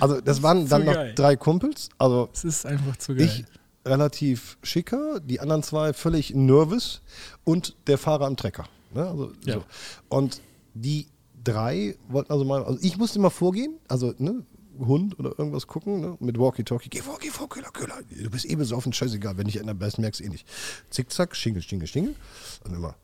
[0.00, 1.12] also das waren dann zu noch geil.
[1.14, 3.26] drei Kumpels, also Es ist einfach zu geil.
[3.26, 3.44] ich
[3.84, 7.02] relativ schicker, die anderen zwei völlig nervös
[7.44, 8.64] und der Fahrer am Trecker.
[8.94, 9.06] Ne?
[9.08, 9.54] Also, Ja.
[9.56, 9.64] so.
[10.08, 10.40] Und
[10.74, 11.06] die
[11.44, 14.42] drei wollten also mal, also ich musste immer vorgehen, also ne,
[14.78, 18.44] Hund oder irgendwas gucken, ne, mit Walkie-Talkie, geh vor, geh vor, Köhler, Köhler, du bist
[18.44, 20.46] eh besoffen, scheißegal, wenn ich einer bist, merkst du eh nicht.
[20.90, 22.14] Zickzack, Schingel, Schingel, Schingel
[22.64, 22.96] und immer,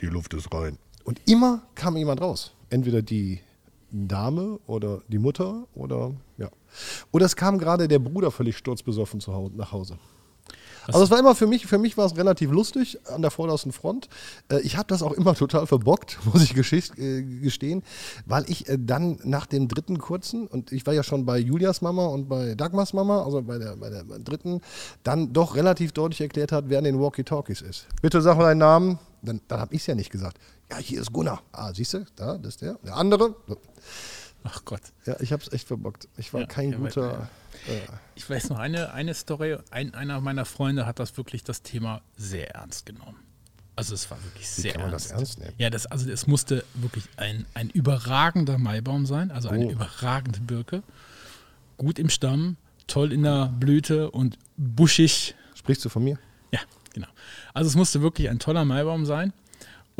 [0.00, 0.78] die Luft ist rein.
[1.04, 2.52] Und immer kam jemand raus.
[2.68, 3.40] Entweder die
[3.90, 6.50] Dame oder die Mutter oder ja.
[7.10, 9.20] Oder es kam gerade der Bruder völlig sturzbesoffen
[9.56, 9.98] nach Hause.
[10.86, 13.72] Also es war immer für mich, für mich war es relativ lustig an der vordersten
[13.72, 14.08] Front.
[14.48, 16.50] Äh, Ich habe das auch immer total verbockt, muss ich
[16.98, 17.82] äh, gestehen,
[18.26, 21.82] weil ich äh, dann nach dem dritten kurzen, und ich war ja schon bei Julias
[21.82, 24.60] Mama und bei Dagmars Mama, also bei der, bei der dritten,
[25.02, 27.86] dann doch relativ deutlich erklärt hat, wer an den Walkie-Talkies ist.
[28.02, 28.98] Bitte sag mal deinen Namen.
[29.22, 30.38] Dann, dann habe ich es ja nicht gesagt.
[30.70, 31.42] Ja, hier ist Gunnar.
[31.52, 32.76] Ah, siehst du, da, das ist der.
[32.84, 33.34] Der andere.
[33.46, 33.56] So.
[34.42, 34.80] Ach Gott.
[35.04, 36.08] Ja, ich habe es echt verbockt.
[36.16, 37.28] Ich war Ja, kein guter.
[37.68, 37.80] Äh,
[38.14, 39.58] Ich weiß noch eine, eine Story.
[39.70, 43.16] Ein, einer meiner Freunde hat das wirklich das Thema sehr ernst genommen.
[43.76, 45.20] Also es war wirklich sehr kann man das ernst.
[45.20, 45.54] ernst nehmen?
[45.58, 49.70] Ja, das, also es musste wirklich ein, ein überragender Maibaum sein, also eine Oh.
[49.70, 50.82] überragende Birke.
[51.76, 55.34] Gut im Stamm, toll in der Blüte und buschig.
[55.54, 56.18] sprichst du von mir?
[56.52, 56.60] Ja,
[56.92, 57.08] genau.
[57.54, 59.32] Also es musste wirklich ein toller Maibaum sein.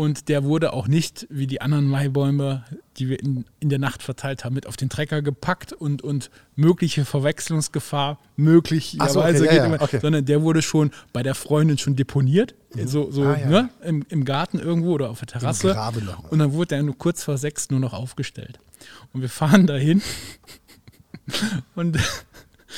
[0.00, 2.64] Und der wurde auch nicht, wie die anderen Maibäume,
[2.96, 6.30] die wir in, in der Nacht verteilt haben, mit auf den Trecker gepackt und, und
[6.56, 9.98] mögliche Verwechslungsgefahr möglicherweise, so, okay, ja, ja, okay.
[10.00, 12.54] sondern der wurde schon bei der Freundin schon deponiert,
[12.86, 13.46] so, so Ah, ja.
[13.46, 15.76] ne, im, im Garten irgendwo oder auf der Terrasse.
[16.30, 18.58] Und dann wurde der nur kurz vor sechs nur noch aufgestellt.
[19.12, 20.00] Und wir fahren dahin
[21.74, 21.98] und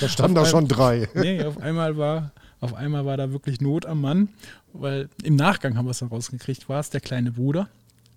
[0.00, 1.08] Da standen da schon drei.
[1.14, 4.28] nee, auf einmal war, auf einmal war da wirklich Not am Mann,
[4.72, 7.68] weil im Nachgang haben wir es dann rausgekriegt, war es der kleine Bruder,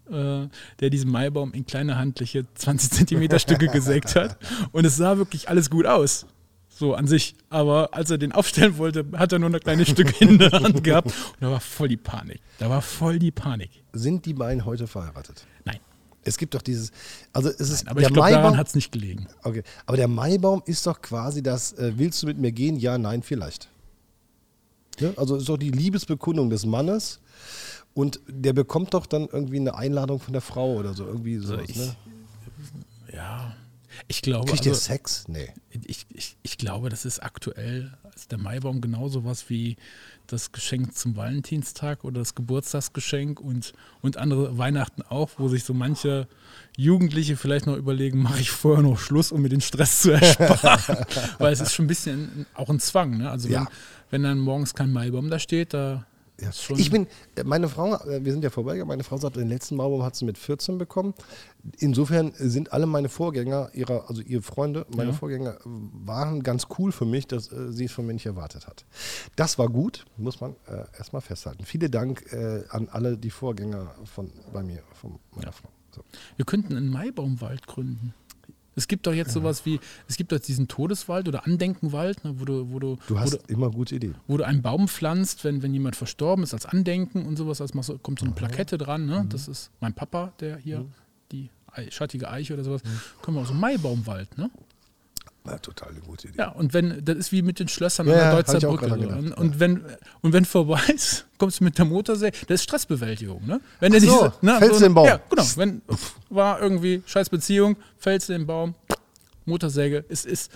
[0.10, 0.48] äh,
[0.80, 4.38] der diesen Maibaum in kleine handliche 20 Zentimeter Stücke gesägt hat.
[4.72, 6.26] Und es sah wirklich alles gut aus.
[6.70, 7.36] So an sich.
[7.50, 10.84] Aber als er den aufstellen wollte, hat er nur noch kleine Stücke in der Hand
[10.84, 11.08] gehabt.
[11.08, 12.42] Und da war voll die Panik.
[12.60, 13.70] Da war voll die Panik.
[13.94, 15.46] Sind die beiden heute verheiratet?
[15.64, 15.80] Nein.
[16.28, 16.92] Es gibt doch dieses,
[17.34, 19.28] also es ist Aber ich glaube, daran hat es nicht gelegen.
[19.44, 22.78] Okay, aber der Maibaum ist doch quasi das, äh, willst du mit mir gehen?
[22.78, 23.70] Ja, nein, vielleicht.
[25.02, 25.14] Ne?
[25.18, 27.20] Also ist doch die Liebesbekundung des Mannes
[27.94, 31.60] und der bekommt doch dann irgendwie eine Einladung von der Frau oder so, irgendwie sowas,
[31.60, 31.96] Also ich, ne?
[33.14, 33.56] Ja,
[34.08, 34.52] ich glaube.
[34.52, 35.26] Kriegt der also, Sex?
[35.28, 35.50] Nee.
[35.72, 39.78] ich, ich, ich glaube, das ist aktuell, ist der Maibaum genauso was wie
[40.28, 45.74] das Geschenk zum Valentinstag oder das Geburtstagsgeschenk und, und andere Weihnachten auch, wo sich so
[45.74, 46.28] manche
[46.78, 51.06] Jugendliche vielleicht noch überlegen, mache ich vorher noch Schluss, um mir den Stress zu ersparen.
[51.38, 53.18] Weil es ist schon ein bisschen auch ein Zwang.
[53.18, 53.30] Ne?
[53.30, 53.68] Also wenn, Ja.
[54.10, 56.06] Wenn dann morgens kein Maibaum da steht, da
[56.42, 56.50] Ja.
[56.76, 57.08] Ich bin,
[57.46, 60.26] meine Frau, äh, wir sind ja vorbeigegangen, meine Frau sagt, den letzten Maibaum hat sie
[60.26, 61.14] mit 14 bekommen.
[61.80, 65.16] Insofern sind alle meine Vorgänger, ihrer, also ihre Freunde, meine Ja.
[65.16, 65.60] Vorgänger äh,
[66.06, 68.84] waren ganz cool für mich, dass äh, sie es von mir nicht erwartet hat.
[69.38, 71.64] Das war gut, muss man äh, erstmal festhalten.
[71.64, 75.52] Vielen Dank äh, an alle die Vorgänger von bei mir, von meiner Ja.
[75.54, 75.70] Frau.
[75.96, 76.04] So.
[76.36, 78.14] Wir könnten einen Maibaumwald gründen.
[78.76, 82.46] Es gibt doch jetzt sowas wie, es gibt doch diesen Todeswald oder Andenkenwald, ne, wo
[82.46, 84.16] du, wo du, Du wo hast du, immer gute Ideen.
[84.28, 87.74] wo du einen Baum pflanzt, wenn, wenn jemand verstorben ist, als Andenken und sowas, als
[87.74, 89.06] machst du, kommt so eine Plakette dran.
[89.06, 89.26] Ne?
[89.30, 90.86] Das ist mein Papa, der hier,
[91.32, 92.82] die Ei- schattige Eiche oder sowas.
[93.22, 94.50] Können wir auch so Maibaumwald, ne?
[95.46, 96.38] Ja, total eine gute Idee.
[96.40, 98.88] Ja, und wenn, das ist wie mit den Schlössern Ja, an der Deutzer Brücke.
[98.90, 98.96] So.
[98.96, 99.84] Und, und, wenn,
[100.22, 102.36] und wenn vorbei ist, kommst du mit der Motorsäge.
[102.48, 103.62] Das ist Stressbewältigung, ne?
[103.80, 105.08] Wenn Ach du so, fällst du den Baum.
[105.08, 105.44] Ja, genau.
[105.56, 105.82] Wenn
[106.30, 108.74] war irgendwie scheiß Beziehung, fällst du den Baum,
[109.46, 110.52] Motorsäge, ist, ist,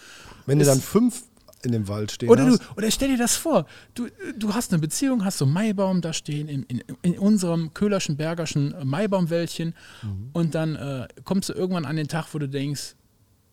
[0.46, 1.24] Wenn du ist- dann fünf
[1.62, 4.72] in dem Wald stehen oder, du, hast, oder stell dir das vor, du, du hast
[4.72, 9.76] eine Beziehung, hast so einen Maibaum da stehen in, in, in unserem Köhlerschen, Bergerschen Maibaumwäldchen
[10.02, 10.30] Mhm.
[10.32, 12.96] und dann äh, kommst du irgendwann an den Tag, wo du denkst,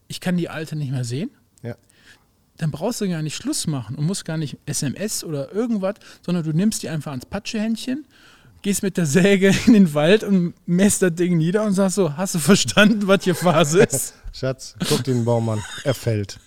[0.09, 1.31] ich kann die Alte nicht mehr sehen.
[1.63, 1.77] ja.
[2.59, 6.43] Dann brauchst du gar nicht Schluss machen und musst gar nicht SMS oder irgendwas, sondern
[6.43, 8.07] du nimmst die einfach ans Patschehändchen,
[8.67, 12.17] gehst mit der Säge in den Wald und mäst das Ding nieder und sagst so,
[12.17, 14.15] hast du verstanden, was hier Phase ist?
[14.33, 16.41] Schatz, guck den Baum an, er fällt.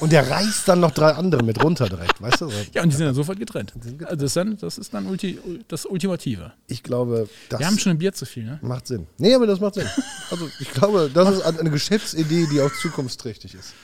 [0.00, 2.50] Und der reißt dann noch drei andere mit runter direkt, weißt du?
[2.72, 3.74] Ja, und die sind dann sofort getrennt.
[4.04, 6.54] Also das, ist dann, das ist dann Ulti, das Ultimative.
[6.66, 8.58] Ich glaube, das Wir haben schon ein Bier zu viel, ne?
[8.62, 9.06] macht Sinn.
[9.18, 9.86] Nee, aber das macht Sinn.
[10.30, 13.74] Also ich glaube, das ist eine Geschäftsidee, die auch zukunftsträchtig ist.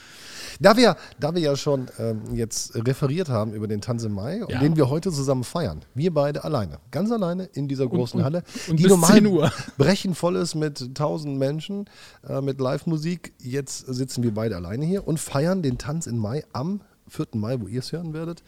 [0.63, 4.41] Da wir, da wir ja schon ähm, jetzt referiert haben über den Tanz im Mai,
[4.47, 4.59] Ja.
[4.59, 8.43] den wir heute zusammen feiern, wir beide alleine, ganz alleine in dieser großen und- Halle,
[8.69, 9.51] und die normal 10 Uhr.
[9.77, 11.89] brechen voll ist mit tausend Menschen,
[12.27, 13.33] äh, mit Live-Musik.
[13.39, 17.27] Jetzt sitzen wir beide alleine hier und feiern den Tanz im Mai am 4.
[17.33, 18.41] Mai, wo ihr es hören werdet.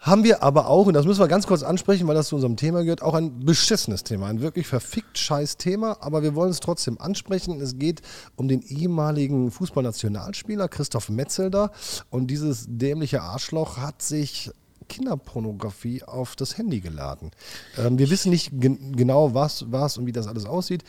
[0.00, 2.56] Haben wir aber auch, und das müssen wir ganz kurz ansprechen, weil das zu unserem
[2.56, 6.60] Thema gehört, auch ein beschissenes Thema, ein wirklich verfickt scheiß Thema, aber wir wollen es
[6.60, 7.60] trotzdem ansprechen.
[7.60, 8.00] Es geht
[8.34, 11.70] um den ehemaligen Fußballnationalspieler Christoph Metzelder
[12.08, 14.50] und dieses dämliche Arschloch hat sich
[14.88, 17.30] Kinderpornografie auf das Handy geladen.
[17.78, 20.82] Ähm, wir wissen nicht gen genau, was, was und wie das alles aussieht.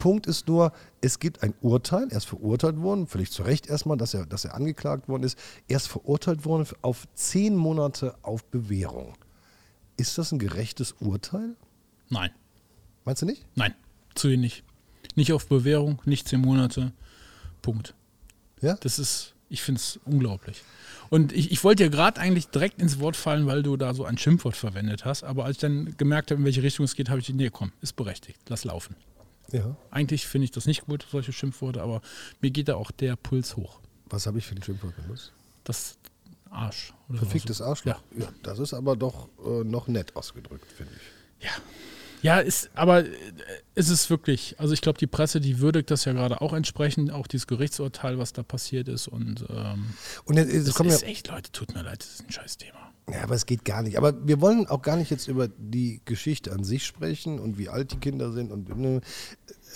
[0.00, 3.96] Punkt ist nur, es gibt ein Urteil, er ist verurteilt worden, völlig zu Recht erstmal,
[3.96, 5.38] dass er, dass er angeklagt worden ist.
[5.68, 9.14] Er ist verurteilt worden auf zehn Monate auf Bewährung.
[9.96, 11.54] Ist das ein gerechtes Urteil?
[12.08, 12.30] Nein,
[13.04, 13.44] Meinst du nicht?
[13.54, 13.74] nein,
[14.14, 14.64] zu ihr nicht.
[15.14, 16.92] Nicht auf Bewährung, nicht zehn Monate.
[17.62, 17.94] Punkt.
[18.60, 18.74] Ja?
[18.80, 20.62] Das ist, ich finde es unglaublich.
[21.10, 24.04] Und ich, ich wollte ja gerade eigentlich direkt ins Wort fallen, weil du da so
[24.04, 25.24] ein Schimpfwort verwendet hast.
[25.24, 27.50] Aber als ich dann gemerkt habe, in welche Richtung es geht, habe ich gedacht, nee,
[27.50, 28.96] komm, ist berechtigt, lass laufen.
[29.52, 29.76] Ja.
[29.90, 32.02] Eigentlich finde ich das nicht gut, solche Schimpfworte, aber
[32.40, 33.80] mir geht da auch der Puls hoch.
[34.06, 35.32] Was habe ich für ein Schimpfwort benutzt?
[35.64, 35.98] Das
[36.50, 36.92] Arsch.
[37.12, 37.64] Verficktes so.
[37.64, 38.02] Arschloch?
[38.16, 38.24] Ja.
[38.24, 38.28] ja.
[38.42, 41.44] Das ist aber doch äh, noch nett ausgedrückt, finde ich.
[41.46, 41.52] Ja.
[42.22, 43.10] Ja, ist, aber äh,
[43.74, 47.12] es ist wirklich, also ich glaube, die Presse, die würdigt das ja gerade auch entsprechend,
[47.12, 49.08] auch dieses Gerichtsurteil, was da passiert ist.
[49.08, 52.14] Und ähm, Und jetzt, jetzt das kommen ja, ist echt, Leute, tut mir leid, das
[52.14, 52.78] ist ein scheiß Thema.
[53.10, 53.96] Ja, aber es geht gar nicht.
[53.96, 57.68] Aber wir wollen auch gar nicht jetzt über die Geschichte an sich sprechen und wie
[57.68, 58.52] alt die Kinder sind.
[58.52, 58.68] Und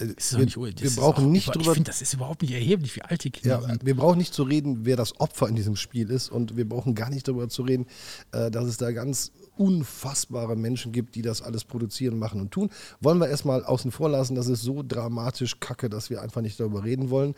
[0.01, 1.75] äh, wir, nicht, wir ist brauchen auch, nicht über- Ich drüber.
[1.75, 3.85] finde, das ist überhaupt nicht erheblich, wie alt die Kinder Ja, sind.
[3.85, 6.31] wir brauchen nicht zu reden, wer das Opfer in diesem Spiel ist.
[6.31, 7.87] Und wir brauchen gar nicht darüber zu reden,
[8.33, 12.71] äh, dass es da ganz unfassbare Menschen gibt, die das alles produzieren, machen und tun.
[13.01, 16.59] Wollen wir erstmal außen vor lassen, das ist so dramatisch kacke, dass wir einfach nicht
[16.59, 17.35] darüber reden wollen.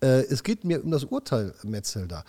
[0.00, 2.24] Äh, es geht mir um das Urteil Metzelder.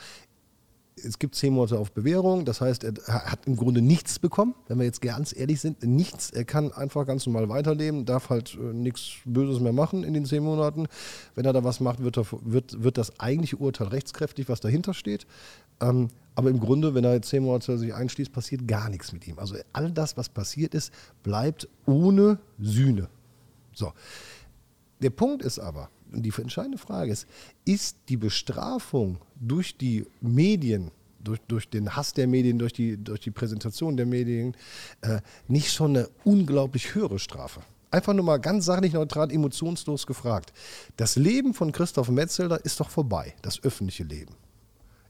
[1.04, 4.78] Es gibt zehn Monate auf Bewährung, das heißt, er hat im Grunde nichts bekommen, wenn
[4.80, 6.32] wir jetzt ganz ehrlich sind, nichts.
[6.32, 10.26] Er kann einfach ganz normal weiterleben, darf halt äh, nichts Böses mehr machen in den
[10.26, 10.88] zehn Monaten.
[11.36, 14.94] Wenn er da was macht, wird, er, wird, wird das eigentliche Urteil rechtskräftig, was dahinter
[14.94, 15.26] steht.
[15.82, 19.28] Ähm, aber im Grunde, wenn er jetzt zehn Monate sich einschließt, passiert gar nichts mit
[19.28, 19.40] ihm.
[19.40, 23.10] Also all das, was passiert ist, bleibt ohne Sühne.
[23.74, 23.94] So.
[25.02, 27.28] Der Punkt ist aber, die entscheidende Frage ist,
[27.66, 30.92] ist die Bestrafung durch die Medien,
[31.24, 34.56] durch, durch den Hass der Medien, durch die, durch die Präsentation der Medien,
[35.02, 37.62] äh, nicht schon eine unglaublich höhere Strafe?
[37.92, 40.54] einfach nur mal ganz sachlich, neutral, emotionslos gefragt.
[40.98, 44.36] Das Leben von Christoph Metzelder ist doch vorbei, das öffentliche Leben.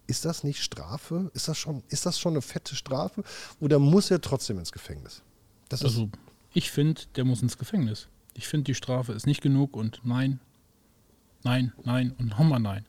[0.07, 1.29] Ist das nicht Strafe?
[1.33, 3.23] Ist das schon, ist das schon eine fette Strafe?
[3.59, 5.21] Oder muss er trotzdem ins Gefängnis?
[5.69, 6.09] Das Also,
[6.53, 8.07] ich finde, der muss ins Gefängnis.
[8.33, 10.39] Ich finde, die Strafe ist nicht genug und nein,
[11.43, 12.85] nein, nein und nochmal nein.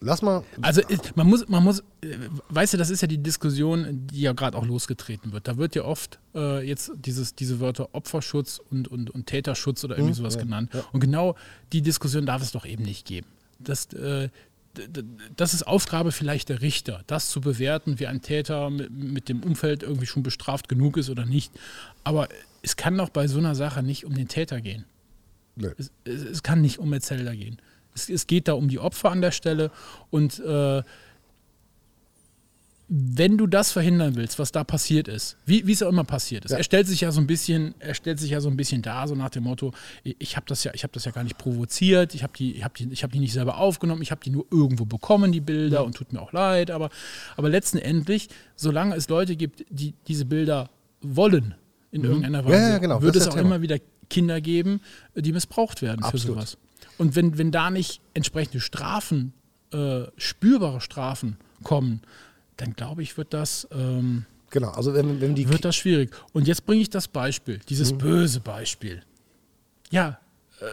[0.00, 0.44] lass mal.
[0.60, 0.82] Also
[1.14, 2.16] man muss, man muss, äh,
[2.50, 5.48] weißt du, das ist ja die Diskussion, die ja gerade auch losgetreten wird.
[5.48, 9.96] Da wird ja oft äh, jetzt dieses, diese Wörter Opferschutz und, und, und Täterschutz oder
[9.96, 10.70] irgendwie sowas genannt.
[10.92, 11.36] Und genau
[11.72, 13.26] die Diskussion darf es doch eben nicht geben.
[13.58, 14.28] Das, äh,
[15.36, 19.42] das ist Aufgabe vielleicht der Richter, das zu bewerten, wie ein Täter mit, mit dem
[19.42, 21.52] Umfeld irgendwie schon bestraft genug ist oder nicht.
[22.04, 22.28] Aber
[22.62, 24.84] es kann doch bei so einer Sache nicht um den Täter gehen.
[25.58, 25.72] Nö.
[25.76, 27.58] Es, es, es kann nicht um Metzelder gehen.
[27.94, 29.70] Es, es geht da um die Opfer an der Stelle
[30.10, 30.82] und äh,
[32.90, 36.52] wenn du das verhindern willst, was da passiert ist, wie es auch immer passiert ist,
[36.52, 36.56] Ja.
[36.56, 39.06] er stellt sich ja so ein bisschen, er stellt sich ja so ein bisschen da,
[39.06, 41.36] so nach dem Motto, ich, ich habe das ja, ich habe das ja gar nicht
[41.36, 44.22] provoziert, ich habe die, ich habe die, ich habe die nicht selber aufgenommen, ich habe
[44.24, 46.88] die nur irgendwo bekommen, die Bilder, und tut mir auch leid, aber,
[47.36, 50.70] aber letztendlich, solange es Leute gibt, die diese Bilder
[51.02, 51.56] wollen,
[51.90, 52.48] in irgendeiner Mhm.
[52.48, 53.42] Ja, Weise, ja, genau, wird es auch Thema.
[53.48, 53.76] immer wieder
[54.08, 54.80] Kinder geben,
[55.14, 56.36] die missbraucht werden für Absolut.
[56.36, 56.56] sowas.
[56.96, 59.32] Und wenn, wenn da nicht entsprechende Strafen,
[59.72, 62.00] äh, spürbare Strafen kommen,
[62.56, 65.48] dann glaube ich, wird das, ähm, Genau, also wenn, wenn die.
[65.48, 66.10] wird das schwierig.
[66.32, 67.98] Und jetzt bringe ich das Beispiel, dieses Mhm.
[67.98, 69.02] böse Beispiel.
[69.90, 70.18] Ja,
[70.60, 70.64] äh,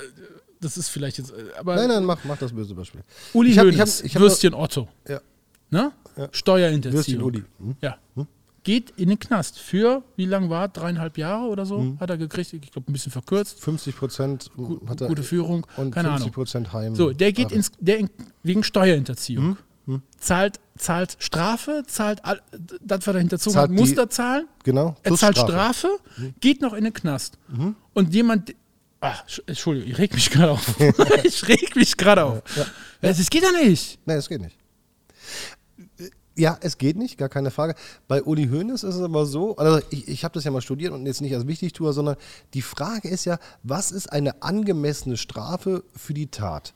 [0.62, 3.02] das ist vielleicht jetzt, äh, aber nein, nein, mach, mach das böse Beispiel.
[3.34, 5.22] Uli Ich hab- ich Hoeneß, hab- ich hab Würstchen Otto, Ja.
[5.70, 5.92] ne?
[6.18, 6.30] Ja.
[6.32, 6.96] Steuerhinterziehung.
[6.98, 7.44] Würstchen Uli.
[7.60, 7.76] Hm?
[7.82, 7.98] Ja.
[8.66, 10.74] Geht in den Knast für, wie lange war es?
[10.74, 11.78] Dreieinhalb Jahre oder so?
[11.78, 12.00] Mhm.
[12.00, 13.62] Hat er gekriegt, ich glaube, ein bisschen verkürzt.
[13.64, 16.32] 50 Prozent er Gute Führung, und keine 50 Ahnung.
[16.34, 16.96] Prozent Heim.
[16.96, 18.10] So, der geht ins, der in,
[18.42, 19.58] wegen Steuerhinterziehung.
[19.86, 20.02] Hm?
[20.18, 22.42] Zahlt, zahlt Strafe, zahlt all,
[22.82, 24.48] das, was er hinterzogen hat, muss er zahlen.
[24.64, 24.96] Genau.
[25.04, 25.88] Er zahlt Strafe.
[26.18, 26.34] Mhm.
[26.40, 27.38] geht noch in den Knast.
[27.94, 28.56] Und jemand,
[29.00, 30.76] ach, Sch- Entschuldigung, ich reg mich gerade auf.
[31.24, 32.42] ich reg mich gerade auf.
[33.00, 34.00] Das geht doch nicht.
[34.08, 34.58] Nein, das geht nicht.
[36.38, 37.76] Ja, es geht nicht, gar keine Frage.
[38.10, 40.92] Bei Uli Hoeneß ist es aber so, also ich, ich habe das ja mal studiert
[40.92, 42.18] und jetzt nicht als wichtig tue, sondern
[42.54, 46.74] die Frage ist ja, was ist eine angemessene Strafe für die Tat?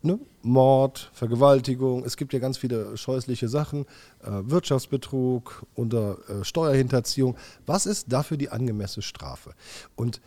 [0.00, 0.18] Ne?
[0.42, 3.86] Mord, Vergewaltigung, es gibt ja ganz viele scheußliche Sachen,
[4.22, 7.36] äh, Wirtschaftsbetrug oder äh, Steuerhinterziehung.
[7.66, 9.54] Was ist dafür die angemessene Strafe?
[9.96, 10.22] Und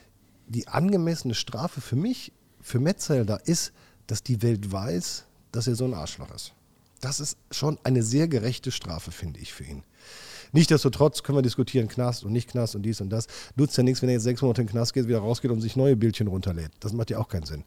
[0.48, 3.72] die angemessene Strafe für mich, für Metzelder, ist,
[4.06, 6.54] dass die Welt weiß, dass er so ein Arschloch ist.
[7.02, 9.84] Das ist schon eine sehr gerechte Strafe, finde ich, für ihn.
[10.54, 13.28] Nichtsdestotrotz können wir diskutieren, Knast und nicht Knast und dies und das.
[13.58, 15.60] Nutzt ja nichts, wenn er jetzt sechs Monate in den Knast geht, wieder rausgeht und
[15.60, 16.72] sich neue Bildchen runterlädt.
[16.80, 17.64] Das macht ja auch keinen Sinn.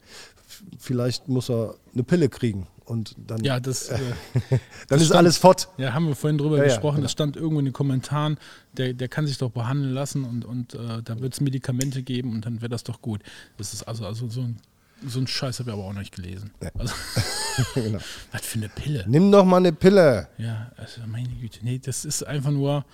[0.78, 3.98] Vielleicht muss er eine Pille kriegen und dann, Ja, das, äh,
[4.88, 5.18] dann ist stimmt.
[5.18, 5.68] alles fort.
[5.76, 6.96] ja, haben wir vorhin drüber Ja, ja, gesprochen.
[6.96, 7.04] genau.
[7.04, 8.38] Das stand irgendwo in den Kommentaren.
[8.78, 12.32] Der, der kann sich doch behandeln lassen und, und äh, da wird es Medikamente geben
[12.32, 13.20] und dann wäre das doch gut.
[13.58, 14.56] Das ist also, also so ein,
[15.06, 16.50] so ein Scheiß habe ich aber auch noch nicht gelesen.
[16.78, 16.94] Also,
[17.74, 17.98] genau.
[18.32, 19.04] was für eine Pille.
[19.08, 20.28] Nimm doch mal eine Pille.
[20.38, 21.60] Ja, also meine Güte.
[21.62, 22.84] Nee, das ist einfach nur,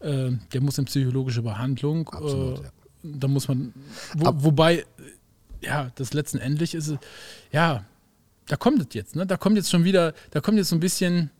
[0.00, 2.08] äh, der muss in psychologische Behandlung.
[2.10, 2.70] Absolut, äh, ja.
[3.02, 3.72] Da muss man,
[4.14, 4.84] wo, Ab- wobei, äh,
[5.62, 6.98] ja, das letztendlich ist, es-
[7.52, 7.84] ja,
[8.46, 9.26] da kommt es jetzt, ne?
[9.26, 11.30] Da kommt jetzt schon wieder, da kommt jetzt so ein bisschen,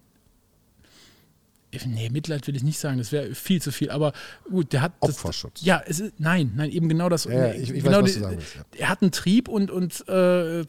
[1.86, 4.12] nee, Mitleid will ich nicht sagen, das wäre viel zu viel, aber
[4.48, 4.92] gut, der hat.
[5.00, 5.60] Das, Opferschutz.
[5.62, 7.24] ja, es ist, nein, nein, eben genau das.
[7.24, 8.62] Ja, ich- ich genau die- willst, ja.
[8.78, 10.62] Er hat einen Trieb und, und äh,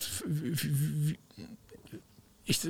[2.46, 2.68] ich,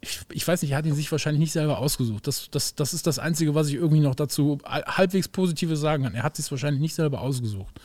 [0.00, 2.26] ich, ich weiß nicht, er hat ihn sich wahrscheinlich nicht selber ausgesucht.
[2.26, 6.14] Das, das, das ist das Einzige, was ich irgendwie noch dazu halbwegs Positives sagen kann.
[6.14, 7.78] Er hat sich wahrscheinlich nicht selber ausgesucht.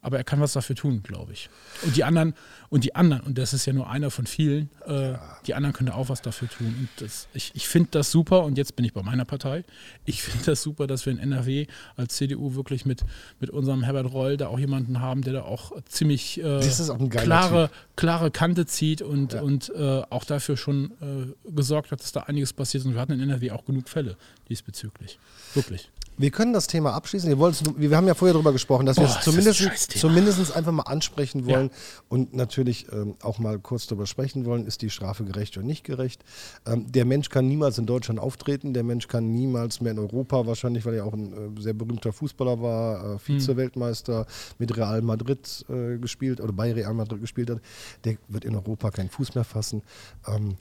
[0.00, 1.50] Aber er kann was dafür tun, glaube ich.
[1.84, 2.34] Und die anderen,
[2.70, 5.14] und die anderen, und das ist ja nur einer von vielen, äh,
[5.46, 6.66] die anderen können da auch was dafür tun.
[6.78, 9.64] Und das, ich, ich finde das super, und jetzt bin ich bei meiner Partei.
[10.04, 13.02] Ich finde das super, dass wir in NRW als CDU wirklich mit,
[13.40, 17.70] mit unserem Herbert Reul da auch jemanden haben, der da auch ziemlich äh, auch klare,
[17.96, 19.42] klare Kante zieht und, Ja.
[19.42, 22.84] und äh, auch dafür schon äh, gesorgt hat, dass da einiges passiert.
[22.84, 24.16] Und wir hatten in NRW auch genug Fälle
[24.48, 25.18] diesbezüglich.
[25.54, 25.90] Wirklich.
[26.20, 27.30] Wir können das Thema abschließen.
[27.30, 30.56] Wir, wir haben ja vorher darüber gesprochen, dass wir Boah, es das ein zumindest, zumindest
[30.56, 31.54] einfach mal ansprechen Ja.
[31.54, 31.70] wollen
[32.08, 35.84] und natürlich ähm, auch mal kurz darüber sprechen wollen, ist die Strafe gerecht oder nicht
[35.84, 36.24] gerecht.
[36.66, 40.44] Ähm, der Mensch kann niemals in Deutschland auftreten, der Mensch kann niemals mehr in Europa,
[40.46, 43.14] wahrscheinlich, weil er auch ein äh, sehr berühmter Fußballer war, Hm.
[43.14, 44.26] äh, Vize-Weltmeister
[44.58, 47.60] mit Real Madrid äh, gespielt oder bei Real Madrid gespielt hat,
[48.04, 49.82] der wird in Europa keinen Fuß mehr fassen.
[50.26, 50.56] Ähm,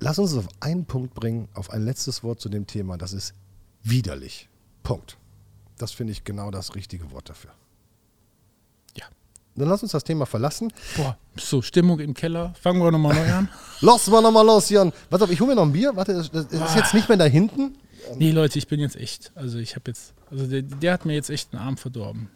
[0.00, 3.34] lass uns auf einen Punkt bringen, auf ein letztes Wort zu dem Thema, das ist
[3.82, 4.48] widerlich.
[4.88, 5.18] Punkt.
[5.76, 7.50] Das finde ich genau das richtige Wort dafür.
[8.96, 9.04] Ja.
[9.54, 10.72] Dann lass uns das Thema verlassen.
[10.96, 12.54] Boah, so, Stimmung im Keller.
[12.58, 13.50] Fangen wir nochmal neu an.
[13.82, 14.90] Lass mal nochmal los, Jan.
[15.10, 15.94] Warte auf, ich hole mir noch ein Bier.
[15.94, 17.76] Warte, das, das ist jetzt nicht mehr da hinten.
[18.16, 19.30] Nee, Leute, ich bin jetzt echt.
[19.34, 20.14] Also, ich habe jetzt.
[20.30, 22.30] Also, der, der hat mir jetzt echt einen Arm verdorben.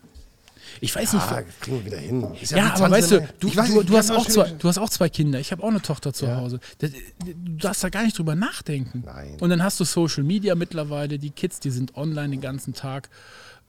[0.81, 1.23] Ich weiß nicht.
[1.23, 2.23] Ah, kriegen wir wieder hin.
[2.43, 4.89] Ja, wie aber weißt du, du, weiß, du, du, hast auch zwei, du hast auch
[4.91, 5.39] zwei Kinder.
[5.41, 6.37] Ich habe auch eine Tochter zu Ja.
[6.37, 6.61] Hause.
[6.79, 9.03] Das, du darfst da gar nicht drüber nachdenken.
[9.07, 9.37] Nein.
[9.41, 11.19] Und dann hast du Social Media mittlerweile.
[11.19, 13.11] Die Kids, die sind online den ganzen Tag.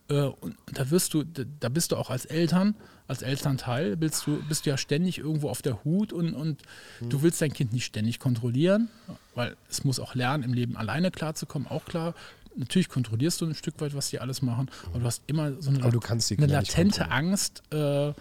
[0.10, 2.76] Äh, Und da wirst du, da bist du auch als Eltern,
[3.08, 6.62] als Elternteil, bist du, bist du ja ständig irgendwo auf der Hut und, und
[7.00, 7.10] Hm.
[7.10, 8.90] du willst dein Kind nicht ständig kontrollieren,
[9.36, 12.14] weil es muss auch lernen, im Leben alleine klarzukommen, auch klar.
[12.56, 15.70] Natürlich kontrollierst du ein Stück weit, was die alles machen, aber du hast immer so
[15.72, 17.10] eine, eine latente.
[17.10, 17.64] Angst.
[17.72, 18.14] Äh,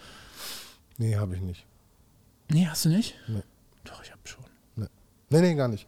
[0.97, 1.65] Nee, habe ich nicht.
[2.49, 3.15] nee, hast du nicht?
[3.27, 3.41] Nee.
[3.83, 4.43] Doch, ich habe schon.
[4.75, 4.85] Nee.
[5.29, 5.87] nee, nee, gar nicht.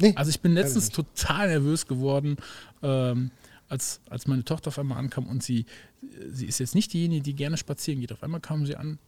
[0.00, 0.14] Nee.
[0.16, 2.36] Also ich bin letztens total nervös geworden,
[2.82, 3.30] ähm,
[3.68, 5.66] als, als meine Tochter auf einmal ankam und sie,
[6.30, 8.12] sie ist jetzt nicht diejenige, die gerne spazieren geht.
[8.12, 8.98] Auf einmal kam sie an,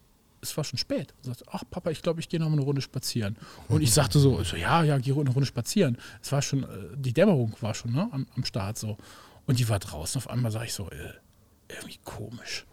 [0.41, 1.15] es war schon spät.
[1.19, 3.37] Und sagte, ach Papa, ich glaube, ich gehe noch mal eine Runde spazieren.
[3.69, 5.99] Und ich sagte so, so ja, ja, geh eine Runde spazieren.
[6.23, 8.97] Es war schon, äh, die Dämmerung war schon ne, am, am Start so.
[9.47, 10.19] Und die war draußen.
[10.19, 11.13] Auf einmal sage ich so, äh,
[11.69, 12.67] irgendwie komisch.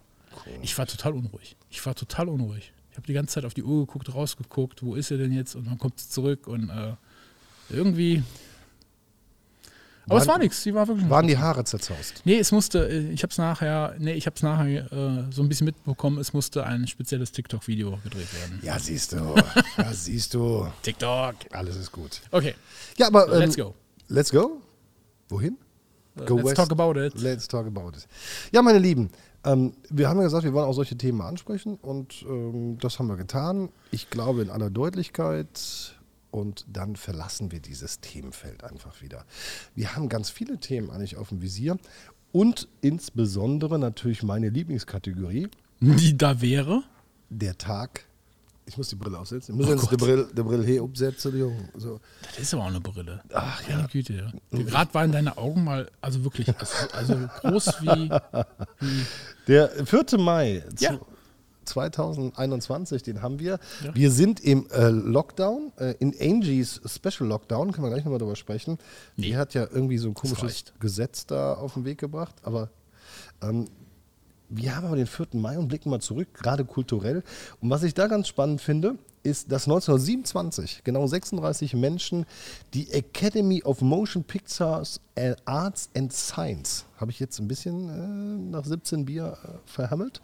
[0.62, 1.56] Ich war total unruhig.
[1.70, 2.74] Ich war total unruhig.
[2.92, 5.56] Ich habe die ganze Zeit auf die Uhr geguckt, rausgeguckt, wo ist sie denn jetzt?
[5.56, 6.96] Und dann kommt sie zurück und äh,
[7.70, 8.24] irgendwie.
[10.08, 11.10] Aber es war nichts, sie war wirklich.
[11.10, 12.22] Waren die Haare zerzaust?
[12.26, 15.42] Nee, es musste, äh, ich habe es nachher, nee, ich habe es nachher äh, so
[15.42, 18.60] ein bisschen mitbekommen, es musste ein spezielles TikTok-Video gedreht werden.
[18.62, 19.36] Ja, siehst du.
[19.78, 20.68] ja, siehst du.
[20.84, 21.36] TikTok.
[21.52, 22.22] Alles ist gut.
[22.32, 22.56] Okay,
[22.98, 23.32] Ja, aber.
[23.34, 23.74] Ähm, let's go.
[24.08, 24.62] Let's go?
[25.30, 25.58] Wohin?
[26.26, 26.56] Go let's west.
[26.58, 27.20] talk about it.
[27.20, 28.08] Let's talk about it.
[28.52, 29.10] Ja, meine Lieben,
[29.44, 33.08] ähm, wir haben ja gesagt, wir wollen auch solche Themen ansprechen und ähm, das haben
[33.08, 33.70] wir getan.
[33.92, 35.95] Ich glaube in aller Deutlichkeit
[36.36, 39.26] und dann verlassen wir dieses Themenfeld einfach wieder.
[39.74, 41.78] Wir haben ganz viele Themen eigentlich auf dem Visier
[42.34, 45.48] und insbesondere natürlich meine Lieblingskategorie,
[45.80, 46.84] Die da wäre.
[47.30, 48.06] der Tag.
[48.68, 49.54] Ich muss die Brille aufsetzen.
[49.56, 51.70] Ich muss jetzt die Brille, die Brille hier umsetzen, Junge.
[51.76, 52.00] So.
[52.24, 53.22] Das ist aber auch eine Brille.
[53.32, 53.88] Ach Meine ja.
[53.88, 54.14] Güte.
[54.52, 54.60] Ja.
[54.64, 58.10] Gerade waren deine Augen mal, also wirklich, also, also groß wie,
[58.80, 59.06] wie
[59.48, 60.18] Der 4.
[60.18, 61.00] Mai Ja.
[61.66, 63.60] Zu- 2021, den haben wir.
[63.84, 63.94] Ja.
[63.96, 68.36] Wir sind im äh, Lockdown, äh, in Angies Special Lockdown, können wir gleich nochmal drüber
[68.36, 68.78] sprechen.
[69.18, 69.36] Die Nee.
[69.36, 70.66] hat ja irgendwie so ein komisches.
[70.80, 72.70] Gesetz da auf den Weg gebracht, aber
[73.42, 73.66] ähm,
[74.50, 75.28] wir haben aber den 4.
[75.34, 77.24] Mai und blicken mal zurück, gerade kulturell.
[77.62, 82.28] Und was ich da ganz spannend finde, ist, dass 1927 genau 36 Menschen
[82.76, 88.52] die Academy of Motion Pictures and Arts and Science, habe ich jetzt ein bisschen äh,
[88.52, 90.22] nach 17 Bier äh, verhammelt,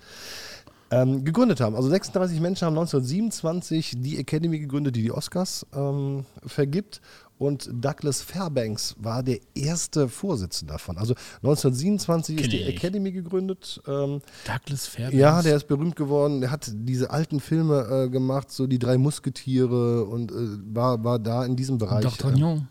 [0.91, 1.75] ähm, gegründet haben.
[1.75, 7.01] Also 36 Menschen haben 1927 die Academy gegründet, die die Oscars ähm, vergibt.
[7.38, 10.99] Und Douglas Fairbanks war der erste Vorsitzende davon.
[10.99, 12.77] Also 1927 ist Kenn die ich nicht.
[12.77, 13.82] Academy gegründet.
[13.88, 15.17] Ähm, Douglas Fairbanks.
[15.17, 16.41] ja, der ist berühmt geworden.
[16.41, 20.36] Der hat diese alten Filme äh, gemacht, so die drei Musketiere und äh,
[20.75, 22.06] war, war da in diesem Bereich.
[22.06, 22.67] D'Artagnan.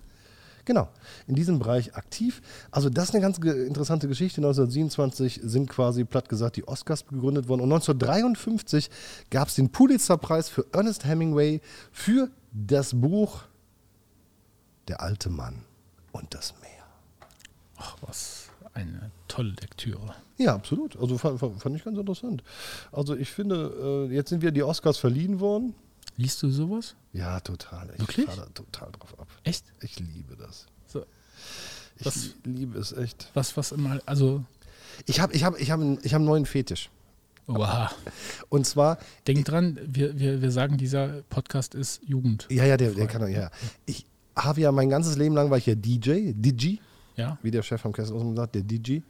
[0.70, 0.86] Genau,
[1.26, 2.40] in diesem Bereich aktiv.
[2.70, 4.36] Also das ist eine ganz interessante Geschichte.
[4.38, 8.88] 1927 sind quasi platt gesagt die Oscars gegründet worden und 1953
[9.30, 13.42] gab es den Pulitzer-Preis für Ernest Hemingway für das Buch
[14.86, 15.64] Der alte Mann
[16.12, 16.84] und das Meer.
[17.76, 20.14] Ach, was eine tolle Lektüre.
[20.38, 20.96] Ja, absolut.
[21.00, 22.44] Also fand, fand fand ich ganz interessant.
[22.92, 25.74] Also ich finde, äh, jetzt sind wir die Oscars verliehen worden.
[26.16, 26.94] Liest du sowas?
[27.12, 27.90] Ja, total.
[27.94, 28.26] Ich Wirklich?
[28.26, 29.26] fahre da total drauf ab.
[29.44, 29.64] Echt?
[29.80, 30.66] Ich liebe das.
[30.86, 31.04] So,
[31.98, 33.30] Ich Was- liebe es echt.
[33.34, 34.44] was, was immer, also,
[35.06, 36.90] Ich habe ich hab, ich hab, einen- ich hab einen neuen Fetisch.
[37.46, 37.90] wow.
[38.48, 42.46] Und zwar, Denk dran, wir, wir, wir sagen, dieser Podcast ist Jugend.
[42.50, 43.50] ja, ja, der, der kann ja.
[43.86, 46.76] Ich habe ja mein ganzes Leben lang war ich ja DJ, DJ,
[47.16, 47.38] Ja?
[47.42, 49.00] wie der Chef vom Kessel sagt, der DJ.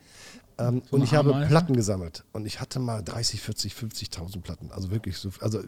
[0.61, 1.33] Ähm, So und ich habe?
[1.49, 2.25] Platten gesammelt.
[2.33, 4.71] Und ich hatte mal 30, 40, 50.000 Platten.
[4.73, 5.31] Also wirklich so.
[5.41, 5.65] Also, äh,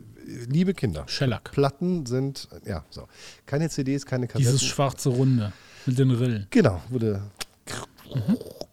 [0.49, 1.05] liebe Kinder.
[1.09, 1.51] Shellac.
[1.53, 3.09] Platten sind, ja, so.
[3.47, 4.53] Keine CDs, keine Kassetten.
[4.53, 5.53] Dieses schwarze Runde
[5.87, 6.47] mit den Rillen.
[6.51, 7.23] Genau, wurde.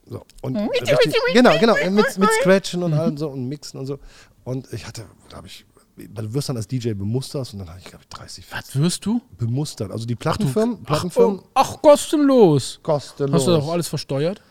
[0.06, 0.98] So, und richtig,
[1.34, 4.00] genau, genau, mit, mit Scratchen und allem so und Mixen und so.
[4.44, 7.86] Und ich hatte, glaube ich, du wirst dann als DJ bemustert und dann habe ich,
[7.86, 9.22] glaube ich, 30, 40 Was wirst du?
[9.38, 9.92] bemustert.
[9.92, 12.80] Also die Plattenfirmen, Ach, Plattenfirmen oh, ach, kostenlos.
[12.82, 13.34] kostenlos.
[13.36, 14.42] Hast du doch alles verstert?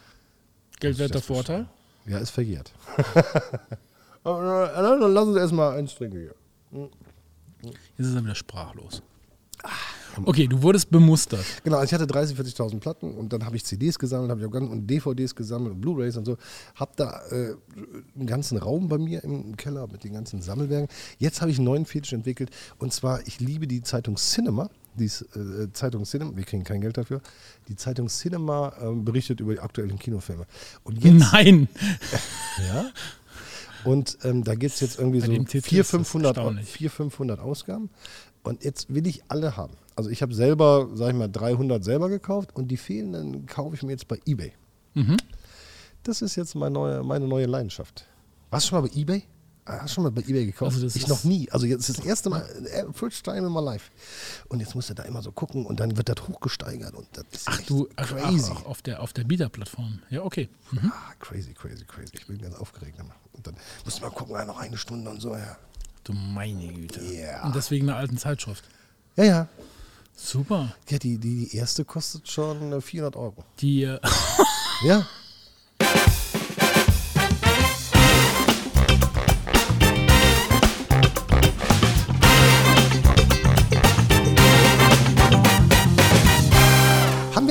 [0.80, 1.68] Geldwerter Vorteil?
[2.06, 2.72] Ja, ist verjährt.
[4.24, 6.90] Äh, dann lass uns erstmal eins trinken hier.
[7.96, 9.00] Jetzt ist er wieder sprachlos.
[10.24, 11.44] Okay, du wurdest bemustert.
[11.62, 14.46] Genau, also ich hatte 30, 40.000 Platten und dann habe ich CDs gesammelt, habe ich
[14.46, 16.36] auch ganz, und DVDs gesammelt und Blu-Rays und so.
[16.74, 17.54] Habe da äh,
[18.16, 20.88] einen ganzen Raum bei mir im Keller mit den ganzen Sammelwerken.
[21.18, 24.70] Jetzt habe ich einen neuen Fetisch entwickelt und zwar, ich liebe die Zeitung Cinema.
[24.98, 27.20] Die äh, Zeitung Cinema, wir kriegen kein Geld dafür.
[27.68, 30.46] Die Zeitung Cinema äh, berichtet über die aktuellen Kinofilme.
[30.84, 31.68] Und jetzt, Nein.
[32.68, 32.90] ja.
[33.84, 36.36] Und ähm, da gibt es jetzt irgendwie Bei so dem Titel 400, ist das 500,
[36.36, 36.66] erstaunlich.
[36.66, 37.90] 400, 500 Ausgaben.
[38.42, 39.76] Und jetzt will ich alle haben.
[39.94, 43.82] Also ich habe selber, sag ich mal, 300 selber gekauft und die fehlenden kaufe ich
[43.82, 44.52] mir jetzt bei Ebay.
[44.94, 45.16] Mhm.
[46.02, 48.06] Das ist jetzt meine neue, meine neue Leidenschaft.
[48.50, 49.24] Warst du schon mal bei Ebay?
[49.68, 50.74] Hast du schon mal bei eBay gekauft?
[50.74, 51.50] Also ich noch nie.
[51.50, 52.42] Also jetzt ist das erste Mal,
[52.72, 53.90] äh, first time in my life.
[54.48, 57.24] Und jetzt musst du da immer so gucken und dann wird das hochgesteigert und das
[57.32, 58.50] ist Ach du, crazy.
[58.52, 60.00] Ach, ach, auf der, auf der Bieterplattform.
[60.10, 60.48] Ja, okay.
[60.72, 60.92] Mhm.
[60.92, 62.12] Ah, crazy, crazy, crazy.
[62.12, 62.98] Ich bin ganz aufgeregt.
[63.32, 63.54] Und dann
[63.84, 65.34] musst du mal gucken, noch eine Stunde und so.
[65.34, 65.56] Ja,
[66.08, 67.02] Du meine Güte.
[67.04, 67.44] Ja.
[67.44, 68.64] Und deswegen einer alten Zeitschrift.
[69.16, 69.24] ja.
[69.24, 69.48] ja.
[70.20, 70.74] Super.
[70.88, 73.44] ja die, die, die erste kostet schon äh, 400 Euro.
[73.60, 74.00] Die, äh,
[74.82, 75.06] Ja.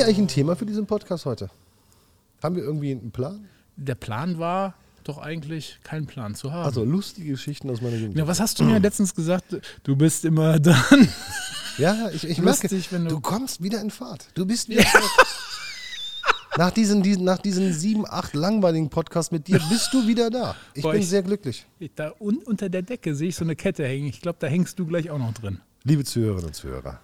[0.07, 1.49] eigentlich ein Thema für diesen Podcast heute?
[2.41, 3.47] Haben wir irgendwie einen Plan?
[3.79, 6.65] der Plan war doch eigentlich, keinen Plan zu haben.
[6.65, 8.17] Also lustige Geschichten aus meiner Jugend.
[8.17, 9.55] ja, was hast du mir letztens gesagt?
[9.83, 11.07] Du bist immer dann.
[11.77, 14.27] Ja, ich, ich merke, Lustig, wenn du- du kommst wieder in Fahrt.
[14.33, 15.03] Du bist wieder zurück.
[16.57, 20.55] Nach diesen, diesen, nach diesen sieben, acht langweiligen Podcasts mit dir bist du wieder da.
[20.73, 21.67] Ich Boah, bin ich- sehr glücklich.
[21.95, 24.07] Da un unter der Decke sehe ich so eine Kette hängen.
[24.07, 25.59] Ich glaube, da hängst du gleich auch noch drin.
[25.83, 26.99] Liebe Zuhörerinnen und Zuhörer,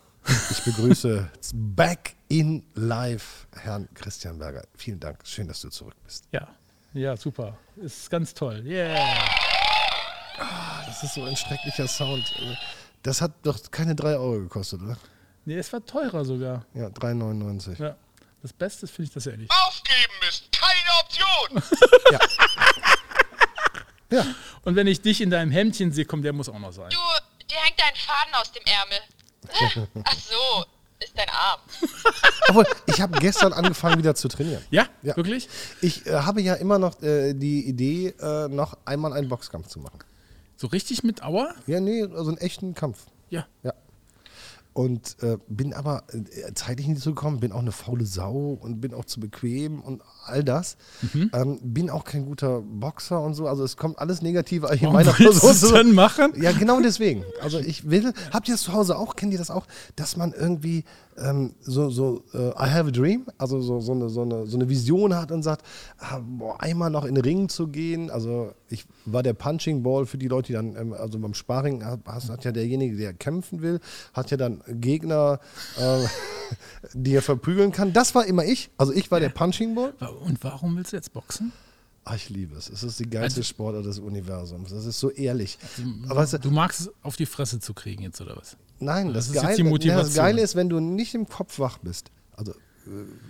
[0.51, 4.63] ich begrüße back in live Herrn Christian Berger.
[4.75, 5.19] Vielen Dank.
[5.25, 6.25] Schön, dass du zurück bist.
[6.31, 6.47] Ja.
[6.93, 7.57] Ja, super.
[7.77, 8.63] Ist ganz toll.
[8.65, 9.25] Yeah.
[10.85, 12.31] Das ist so ein schrecklicher Sound.
[13.01, 14.97] Das hat doch keine drei Euro gekostet, oder?
[15.45, 16.65] Nee, es war teurer sogar.
[16.73, 17.81] Ja, 3,99.
[17.81, 17.95] Ja.
[18.41, 19.49] Das Beste finde ich das ehrlich.
[19.49, 21.79] Aufgeben ist keine Option.
[24.13, 24.27] Ja,
[24.61, 26.91] Und wenn ich dich in deinem Hemdchen sehe, komm, der muss auch noch sein.
[26.91, 26.97] Du,
[27.47, 28.99] dir hängt ein Faden aus dem Ärmel.
[30.03, 30.65] Ach so,
[31.03, 31.59] ist dein Arm.
[32.49, 34.63] obwohl, ich habe gestern angefangen wieder zu trainieren.
[34.71, 34.87] Ja?
[35.01, 35.15] Ja.
[35.15, 35.49] Wirklich?
[35.81, 39.79] Ich äh, habe ja immer noch äh, die Idee, äh, noch einmal einen Boxkampf zu
[39.79, 39.99] machen.
[40.55, 41.53] So richtig mit Auer?
[41.67, 43.05] Ja, nee, also einen echten Kampf.
[43.29, 43.47] Ja.
[43.63, 43.73] Ja.
[44.73, 48.81] Und äh, bin aber äh, zeitlich nicht so gekommen, bin auch eine faule Sau und
[48.81, 50.77] bin auch zu bequem und all das.
[51.13, 51.29] Mhm.
[51.31, 53.47] Ähm, bin auch kein guter Boxer und so.
[53.47, 55.73] Also es kommt alles Negative in Warum meiner willst du es Person.
[55.73, 56.33] dann machen?
[56.41, 57.23] Ja, genau deswegen.
[57.39, 60.33] Also ich will, habt ihr das zu Hause auch, kennt ihr das auch, dass man
[60.33, 60.85] irgendwie
[61.17, 64.57] ähm, so, so äh, I have a dream, also so, so, eine, so, eine, so
[64.57, 65.63] eine Vision hat und sagt,
[65.99, 68.09] ah, boah, einmal noch in den Ring zu gehen.
[68.09, 71.85] Also ich war der Punching Ball für die Leute, die dann, ähm, also beim Sparring
[71.85, 73.79] hat, hat ja derjenige, der kämpfen will,
[74.13, 75.39] hat ja dann Gegner,
[75.79, 76.05] äh,
[76.93, 77.93] die er verprügeln kann.
[77.93, 78.69] Das war immer ich.
[78.77, 79.93] Also ich war der Punching Ball.
[80.25, 81.51] Und warum willst du jetzt boxen?
[82.05, 82.69] Ah, ich liebe es.
[82.69, 84.71] Es ist die geilste Also- Sportart des Universums.
[84.71, 85.57] Das ist so ehrlich.
[86.09, 88.57] Aber weißt du, magst es auf die Fresse zu kriegen jetzt, oder was?
[88.79, 90.05] Nein, Das das, ist jetzt Geile, die ja, Motivation.
[90.07, 92.11] das Geile ist, wenn du nicht im Kopf wach bist.
[92.35, 92.53] Also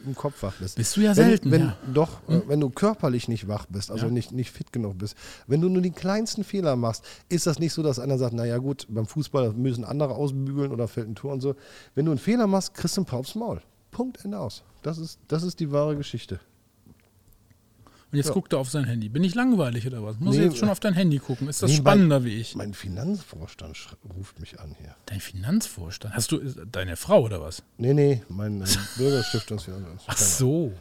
[0.06, 0.76] im Kopf wach bist.
[0.78, 1.78] Bist du ja wenn, selten, Wenn, ja.
[1.86, 1.94] Hm?
[1.94, 4.12] Doch, äh, wenn du körperlich nicht wach bist, also Ja.
[4.12, 5.16] nicht, nicht fit genug bist.
[5.48, 8.58] Wenn du nur die kleinsten Fehler machst, ist das nicht so, dass einer sagt, naja
[8.58, 11.56] gut, beim Fußball müssen andere ausbügeln oder fällt ein Tor und so.
[11.96, 13.62] Wenn du einen Fehler machst, kriegst du einen Paar aufs Maul.
[13.92, 14.64] Punkt, Ende aus.
[14.82, 16.40] Das ist, das ist die wahre Geschichte.
[18.14, 19.10] Und jetzt guckt er auf sein Handy.
[19.10, 20.20] Bin ich langweilig oder was?
[20.20, 21.50] Muss Nee, ich jetzt schon auf dein Handy gucken?
[21.50, 22.56] Ist das Nee, spannender mein, wie ich?
[22.56, 23.76] Mein Finanzvorstand
[24.18, 24.96] ruft mich an hier.
[25.08, 26.14] Dein Finanzvorstand?
[26.16, 26.38] Hast du
[26.72, 27.64] deine Frau oder was?
[27.78, 28.66] Nee, nee, mein äh,
[28.98, 30.04] Bürgerstiftungsfinanz.
[30.08, 30.72] Ach so.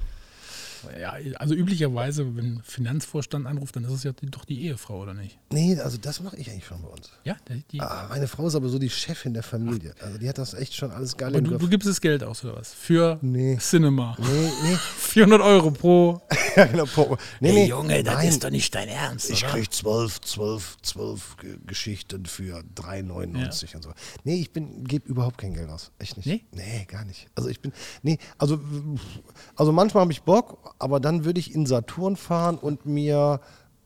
[1.00, 5.38] Ja, also üblicherweise, wenn Finanzvorstand anruft, dann ist es ja doch die Ehefrau, oder nicht?
[5.52, 7.08] Nee, also das mache ich eigentlich schon bei uns.
[7.22, 9.94] Ja, die, die, Ah, meine Frau ist aber so die Chefin der Familie.
[10.00, 11.60] Also die hat das echt schon alles geil aber im du, Griff.
[11.62, 12.74] du gibst das Geld aus, oder was?
[12.74, 13.58] Für Nee.
[13.60, 14.16] Cinema.
[14.18, 16.20] nee, nee, 400 Euro pro.
[16.56, 16.84] Ja, genau.
[16.86, 17.66] Po- Nee, nee.
[18.02, 23.82] Nein, doch nicht dein Ernst, ich krieg zwölf, zwölf, zwölf Ge- Geschichten für 3,99 und
[23.82, 23.90] so.
[24.24, 25.90] Nee, ich bin, gebe überhaupt kein Geld aus.
[25.98, 26.26] Echt nicht.
[26.26, 26.44] Nee?
[26.52, 27.28] Nee, gar nicht.
[27.34, 27.72] Also ich bin,
[28.02, 28.60] nee, also,
[29.56, 33.40] also manchmal habe ich Bock, aber dann würde ich in Saturn fahren und mir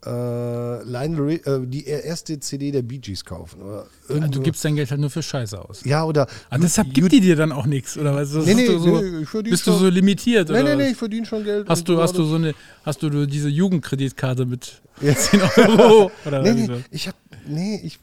[0.07, 3.61] äh, Lionel äh, die erste CD der Bee Gees kaufen.
[3.62, 5.82] Oder Du irgendwo- gibst dein Geld halt nur für Scheiße aus.
[5.84, 8.32] ja, oder Ah, deshalb gibt die dir dann auch nichts, oder was?
[8.32, 10.84] Nee, nee, du so, nee, ich verdiene bist du schon- so limitiert, Nee, oder nee,
[10.84, 11.68] nee, ich verdiene schon Geld.
[11.68, 12.54] Hast du, hast du so eine,
[12.84, 16.11] hast du du diese Jugendkreditkarte mit 10 Euro?
[16.26, 17.16] Oder Nee, nee, ich habe,
[17.47, 17.99] nee, ich,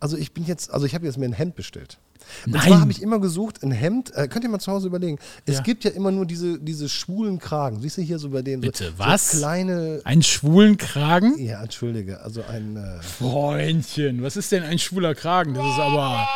[0.00, 1.98] also ich bin jetzt, also ich habe jetzt mir ein Hemd bestellt.
[2.44, 2.62] Und Nein.
[2.66, 5.56] zwar habe ich immer gesucht, ein Hemd, äh, könnt ihr mal zu Hause überlegen, es
[5.58, 5.62] Ja.
[5.62, 8.86] gibt ja immer nur diese, diese schwulen Kragen, siehst du hier so bei denen, Bitte,
[8.86, 9.30] so, was?
[9.30, 11.38] so kleine, Einen schwulen Kragen?
[11.38, 15.54] ja, entschuldige, also ein, äh, Freundchen, was ist denn ein schwuler Kragen?
[15.54, 16.26] Das ist aber.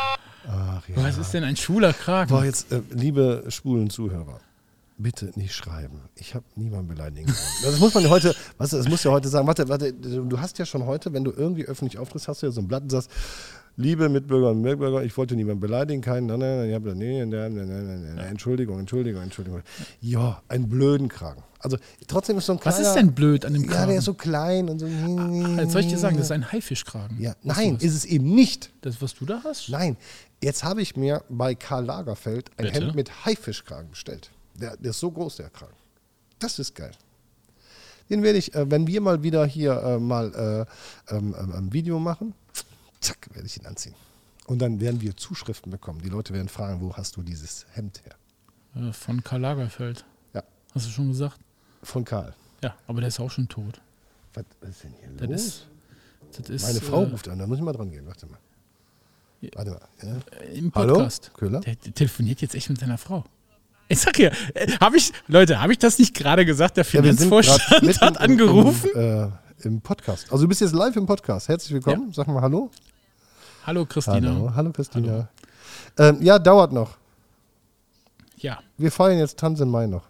[0.49, 0.95] ach ja.
[0.97, 2.31] Was ist denn ein schwuler Kragen?
[2.31, 4.39] Boah, jetzt, äh, liebe schwulen Zuhörer,
[5.03, 6.03] bitte nicht schreiben.
[6.15, 7.39] Ich habe niemanden beleidigen wollen.
[7.65, 10.59] Das muss man ja heute, du, das muss ja heute sagen, warte, warte, du hast
[10.59, 12.91] ja schon heute, wenn du irgendwie öffentlich auftrittst, hast du ja so ein Blatt und
[12.91, 13.11] sagst,
[13.77, 17.55] liebe Mitbürger und Mitbürger, ich wollte niemanden beleidigen, keinen, nein, nein, nein, nein, nein, nein,
[17.55, 19.63] nein, nein, nein, Entschuldigung, Entschuldigung, Entschuldigung.
[20.01, 21.43] Ja, einen blöden Kragen.
[21.59, 21.77] Also
[22.07, 22.79] trotzdem ist so ein kleiner...
[22.79, 23.89] Was ist denn blöd an dem Ja, Kragen?
[23.89, 24.87] der ist so klein und so...
[24.87, 27.21] Jetzt soll ich dir sagen, das ist ein Haifischkragen.
[27.21, 27.83] Ja, nein, was?
[27.83, 28.71] ist es eben nicht.
[28.81, 29.69] Das, was du da hast?
[29.69, 29.97] Nein,
[30.43, 32.67] jetzt habe ich mir bei Karl Lagerfeld ein?
[32.67, 34.31] Hemd mit Haifischkragen bestellt.
[34.61, 35.75] Der, der ist so groß, der Kragen.
[36.39, 36.93] Das ist geil.
[38.09, 40.67] Den werde ich, äh, wenn wir mal wieder hier äh, mal
[41.09, 42.35] äh, ähm, ähm, ein Video machen,
[43.01, 43.95] zack, werde ich ihn anziehen.
[44.47, 46.01] Und dann werden wir Zuschriften bekommen.
[46.03, 48.93] Die Leute werden fragen, wo hast du dieses Hemd her?
[48.93, 50.05] Von Karl Lagerfeld.
[50.35, 50.43] Ja,
[50.75, 51.39] Hast du schon gesagt?
[51.83, 52.35] von Karl.
[52.63, 53.81] Ja, aber der ist auch schon tot.
[54.35, 55.41] Was ist denn hier Das los?
[55.41, 55.67] ist,
[56.39, 58.07] das ist Meine Frau äh, ruft an, da muss ich mal dran gehen.
[58.07, 58.39] Warte mal.
[59.55, 59.81] Warte mal.
[60.03, 60.43] Ja.
[60.53, 60.95] im Hallo?
[60.95, 61.31] Podcast.
[61.35, 61.61] Köhler?
[61.61, 63.25] Der, der telefoniert jetzt echt mit seiner Frau.
[63.91, 66.77] Ich sag ja, äh, habe ich, Leute, habe ich das nicht gerade gesagt?
[66.77, 68.89] Der Ja, wir Finanzvorstand mitten hat angerufen.
[68.95, 69.33] Im, im,
[69.63, 70.31] äh, Im Podcast.
[70.31, 71.49] Also du bist jetzt live im Podcast.
[71.49, 72.13] Herzlich willkommen.
[72.13, 72.71] Sag mal Hallo.
[73.67, 74.29] Hallo Christina.
[74.33, 75.29] Hallo, hallo Christina.
[75.99, 76.97] Ähm, ja, dauert noch.
[78.39, 80.05] Ja, Wir feiern jetzt Tanz im Mai noch.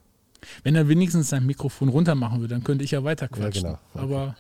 [0.63, 3.63] wenn er wenigstens sein Mikrofon runter machen würde, dann könnte ich ja weiter quatschen.
[3.65, 3.79] genau.
[3.95, 4.05] Okay.
[4.05, 4.37] Aber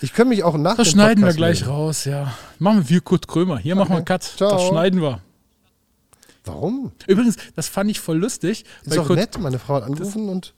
[0.00, 1.74] Ich kann mich auch nach das schneiden wir Podcast gleich melden.
[1.74, 2.32] raus, ja.
[2.60, 3.58] Machen wir Kurt Krömer.
[3.58, 4.22] Hier machen wir einen Cut.
[4.22, 4.52] Ciao.
[4.52, 5.20] Das schneiden wir.
[6.48, 6.92] Warum?
[7.06, 8.64] Übrigens, das fand ich voll lustig.
[8.84, 9.38] Ist doch nett.
[9.38, 10.54] Meine Frau hat angerufen und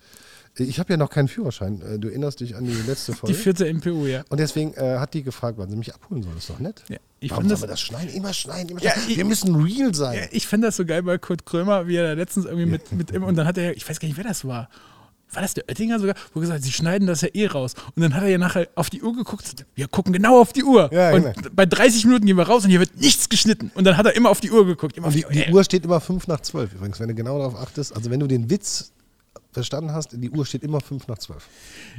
[0.59, 1.81] äh, ich habe ja noch keinen Führerschein.
[1.83, 3.35] Äh, Du erinnerst dich an die letzte Folge.
[3.37, 4.23] Die vierte MPU, ja.
[4.31, 6.33] und deswegen äh, hat die gefragt, wann sie mich abholen soll.
[6.37, 6.83] Ist doch nett.
[6.89, 8.11] Ja, ich Warum das- das schneiden?
[8.15, 9.11] Immer schneiden, immer Ja, schneiden.
[9.11, 10.17] ich- Wir müssen real sein.
[10.19, 12.93] Ja, Ich fand das so geil bei Kurt Krömer, wie er da letztens irgendwie mit,
[12.93, 14.69] mit ihm, und dann hat er, ich weiß gar nicht, wer das war.
[15.33, 16.15] War das der Oettinger sogar?
[16.33, 17.75] Wo er gesagt hat, sie schneiden das ja eh raus.
[17.95, 19.65] Und dann hat er ja nachher auf die Uhr geguckt.
[19.75, 20.93] Wir gucken genau auf die Uhr.
[20.93, 21.49] Ja, und genau.
[21.53, 23.71] bei 30 Minuten gehen wir raus und hier wird nichts geschnitten.
[23.75, 24.97] Und dann hat er immer auf die Uhr geguckt.
[24.97, 27.57] Immer die, die Ey, Uhr steht immer 5 nach 12 übrigens, wenn du genau darauf
[27.57, 27.95] achtest.
[27.95, 28.93] Also wenn du den Witz
[29.53, 31.47] verstanden hast, die Uhr steht immer 5 nach 12.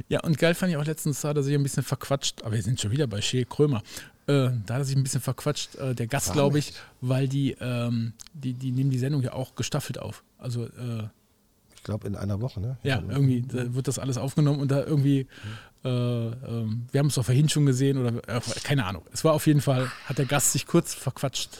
[0.08, 2.54] Ja, und geil fand ich auch letztens, da hat er sich ein bisschen verquatscht, aber
[2.54, 3.82] wir sind schon wieder bei Shea Krömer.
[4.26, 7.56] Äh, da hat er sich ein bisschen verquatscht, äh, der Gast, glaube ich, weil die,
[7.60, 10.22] ähm, die, die nehmen die Sendung ja auch gestaffelt auf.
[10.38, 11.08] Also, äh,
[11.82, 12.76] Ich glaube in einer Woche, ne?
[12.84, 15.26] ja, irgendwie da wird das alles aufgenommen und da irgendwie,
[15.84, 19.02] äh, ähm, wir haben es doch vorhin schon gesehen oder äh, keine Ahnung.
[19.12, 21.58] Es war auf jeden Fall, hat der Gast sich kurz verquatscht.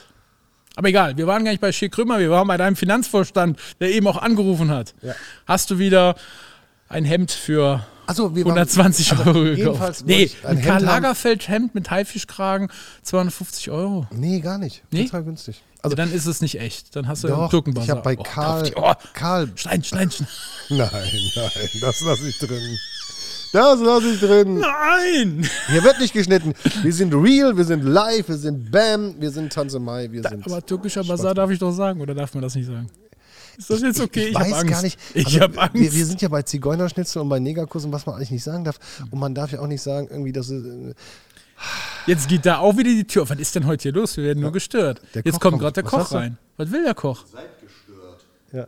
[0.77, 3.91] Aber egal, wir waren gar nicht bei Shea Krömer, wir waren bei deinem Finanzvorstand, der
[3.91, 4.95] eben auch angerufen hat.
[5.01, 5.13] Ja.
[5.45, 6.15] Hast du wieder
[6.87, 10.05] ein Hemd für Achso, wir waren- 120 also Euro jedenfalls gekauft.
[10.07, 10.85] Nee, ich ein Karl haben.
[10.85, 12.69] Lagerfeld Hemd mit Haifischkragen,
[13.03, 14.07] 250 Euro.
[14.11, 14.83] Nee, gar nicht.
[14.91, 15.05] Nee?
[15.05, 15.61] Total günstig.
[15.81, 16.95] Also dann ist es nicht echt.
[16.95, 17.83] Dann hast du Doch, einen Türkenbazar.
[17.85, 20.27] ich habe bei Oh, Karl, die- Oh, Karl, schneiden, schneiden, schneiden.
[20.69, 20.89] nein,
[21.35, 22.77] nein, das lasse ich drin.
[23.51, 24.59] Das lasse ich drin.
[24.59, 25.47] Nein!
[25.67, 26.53] Hier wird nicht geschnitten.
[26.81, 30.45] Wir sind real, wir sind live, wir sind Bam, wir sind Tanze Mai, wir sind.
[30.47, 32.89] Aber türkischer Bazar darf ich doch sagen, oder darf man das nicht sagen?
[33.57, 34.27] Ist das jetzt okay?
[34.29, 34.71] Ich, hab weiß Angst.
[34.71, 34.99] gar nicht.
[35.13, 35.73] Ich Also, habe Angst.
[35.75, 38.63] Wir, wir sind ja bei Zigeunerschnitzel und bei Negerkuss und was man eigentlich nicht sagen
[38.63, 38.79] darf.
[39.11, 40.63] Und man darf ja auch nicht sagen, irgendwie, dass es.
[40.65, 40.93] äh,
[42.07, 43.23] jetzt geht da auch wieder die Tür.
[43.23, 43.29] auf.
[43.29, 44.17] Was ist denn heute hier los?
[44.17, 45.01] Wir werden nur gestört.
[45.13, 46.37] Der Jetzt Koch kommt gerade der Was Koch rein.
[46.57, 47.25] Was will der Koch?
[48.51, 48.67] Ja.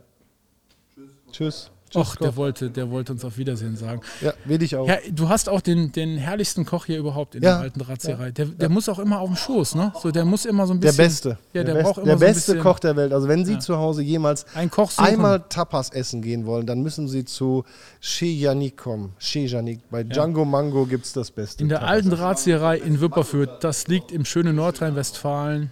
[1.32, 1.70] Tschüss.
[1.96, 4.00] Och, der wollte, der wollte uns auf Wiedersehen sagen.
[4.20, 4.86] Ja, will ich auch.
[4.86, 7.52] Ja, du hast auch den, den herrlichsten Koch hier überhaupt in Ja.
[7.54, 8.30] der alten Drahtzieherei.
[8.30, 9.92] Der, der muss auch immer auf dem Schoß, ne?
[10.02, 11.04] So, der muss immer so ein Der bisschen.
[11.04, 11.38] Beste.
[11.52, 13.12] Ja, der, der, braucht immer der so ein beste bisschen, Koch der Welt.
[13.12, 15.06] Also, wenn Sie zu Hause jemals Ein Koch suchen.
[15.06, 17.64] einmal Tapas essen gehen wollen, dann müssen Sie zu
[18.00, 19.14] Chez Yannick kommen.
[19.18, 19.80] Chez Yannick.
[19.90, 21.62] Bei Django Mango gibt es das Beste.
[21.62, 21.92] In der Tapas.
[21.92, 23.50] alten Drahtzieherei in Wipperfürth.
[23.60, 25.70] Das liegt im schönen Nordrhein-Westfalen.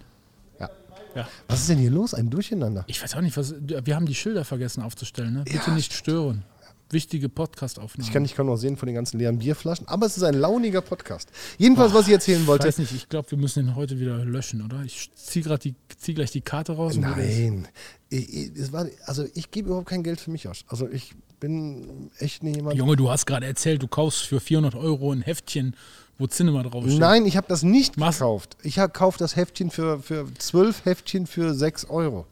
[1.15, 1.21] Ja.
[1.21, 1.27] Ja.
[1.47, 2.13] Was ist denn hier los?
[2.13, 2.83] Ein Durcheinander.
[2.87, 3.55] Ich weiß auch nicht, was.
[3.61, 5.43] Wir haben die Schilder vergessen aufzustellen, ne?
[5.45, 6.43] Bitte nicht stören.
[6.91, 8.07] Wichtige Podcast-Aufnahmen.
[8.07, 10.35] Ich kann, ich kann noch sehen von den ganzen leeren Bierflaschen, aber es ist ein
[10.35, 11.29] launiger Podcast.
[11.57, 12.67] Jedenfalls, was ich erzählen Ich wollte.
[12.67, 14.83] weiß nicht, ich glaube, wir müssen den heute wieder löschen, oder?
[14.83, 15.43] Ich ziehe
[15.97, 16.95] zieh gleich die Karte raus.
[16.95, 17.67] Nein.
[18.09, 20.63] Ich, ich, es war, also ich gebe überhaupt kein Geld für mich aus.
[20.67, 22.77] Also ich bin echt nicht jemand.
[22.77, 25.75] Junge, du hast gerade erzählt, du kaufst für 400 Euro ein Heftchen,
[26.17, 26.99] wo Cinema draufsteht.
[26.99, 28.19] Nein, ich habe das nicht Was?
[28.19, 28.57] gekauft.
[28.63, 32.25] Ich kaufe das Heftchen für, für zwölf Heftchen für sechs Euro.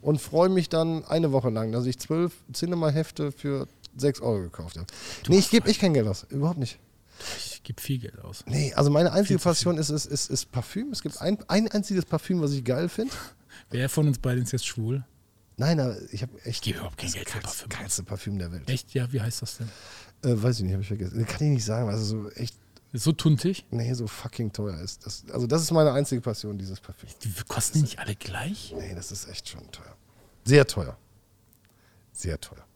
[0.00, 4.78] Und freue mich dann eine Woche lang, dass ich zwölf Cinema-Hefte für sechs Euro gekauft
[4.78, 4.86] habe.
[5.28, 6.26] Nee, ich gebe echt kein Geld aus.
[6.30, 6.78] Überhaupt nicht.
[7.38, 8.44] Ich gebe viel Geld aus.
[8.46, 10.90] Nee, also meine einzige Passion ist, ist, ist, ist Parfüm.
[10.90, 13.12] Es gibt ein, ein einziges Parfüm, was ich geil finde.
[13.70, 15.04] Wer von uns beiden ist jetzt schwul?
[15.58, 16.64] Nein, aber ich habe echt.
[16.64, 17.78] gebe überhaupt kein das Geld für geilste, Parfüm aus.
[17.78, 18.70] geilste Parfüm der Welt.
[18.70, 18.94] Echt?
[18.94, 19.68] Ja, wie heißt das denn?
[20.22, 21.26] Äh, weiß ich nicht, habe ich vergessen.
[21.26, 22.56] Kann ich nicht sagen, es so echt,
[22.92, 23.64] Ist so tuntig?
[23.70, 25.06] nee, so fucking teuer ist.
[25.06, 27.08] Das, also das ist meine einzige Passion, dieses Parfüm.
[27.22, 28.74] Die kosten die nicht alle gleich?
[28.76, 29.96] Nee, das ist echt schon teuer.
[30.44, 30.96] Sehr teuer.
[32.12, 32.66] Sehr teuer.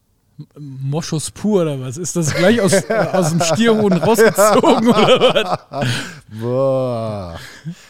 [0.57, 1.97] Moschus pur oder was?
[1.97, 5.87] Ist das gleich aus, äh, aus dem Stierhoden rausgezogen oder was?
[6.41, 7.39] Boah.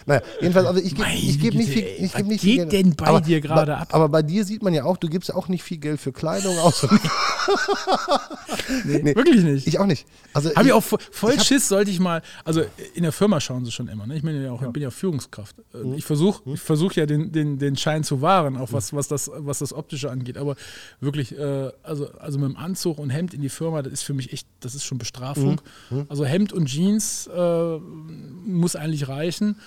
[0.06, 2.72] Naja, jedenfalls, also ich gebe ich geb nicht viel, ich was geb nicht geht Geld.
[2.74, 3.88] denn bei aber, dir gerade ab?
[3.92, 6.56] Aber bei dir sieht man ja auch, du gibst auch nicht viel Geld für Kleidung
[6.60, 6.86] aus.
[8.86, 9.68] nee, Wirklich nicht.
[9.68, 10.06] Ich auch nicht.
[10.34, 12.62] Also Habe ich auch vo- voll ich Schiss, sollte ich mal, also
[12.94, 14.16] in der Firma schauen sie schon immer, ne?
[14.18, 15.56] ich bin ja auch, bin ja Führungskraft.
[15.74, 15.94] Äh, Mhm.
[15.96, 19.30] Ich versuche ich versuch ja den, den, den Schein zu wahren, auch was, was, das,
[19.36, 20.56] was das Optische angeht, aber
[21.00, 24.14] wirklich, äh, also, also mit dem Anzug und Hemd in die Firma, das ist für
[24.14, 25.62] mich echt, das ist schon Bestrafung.
[25.90, 26.06] Mhm.
[26.10, 29.58] Also Hemd und Jeans äh, muss eigentlich reichen.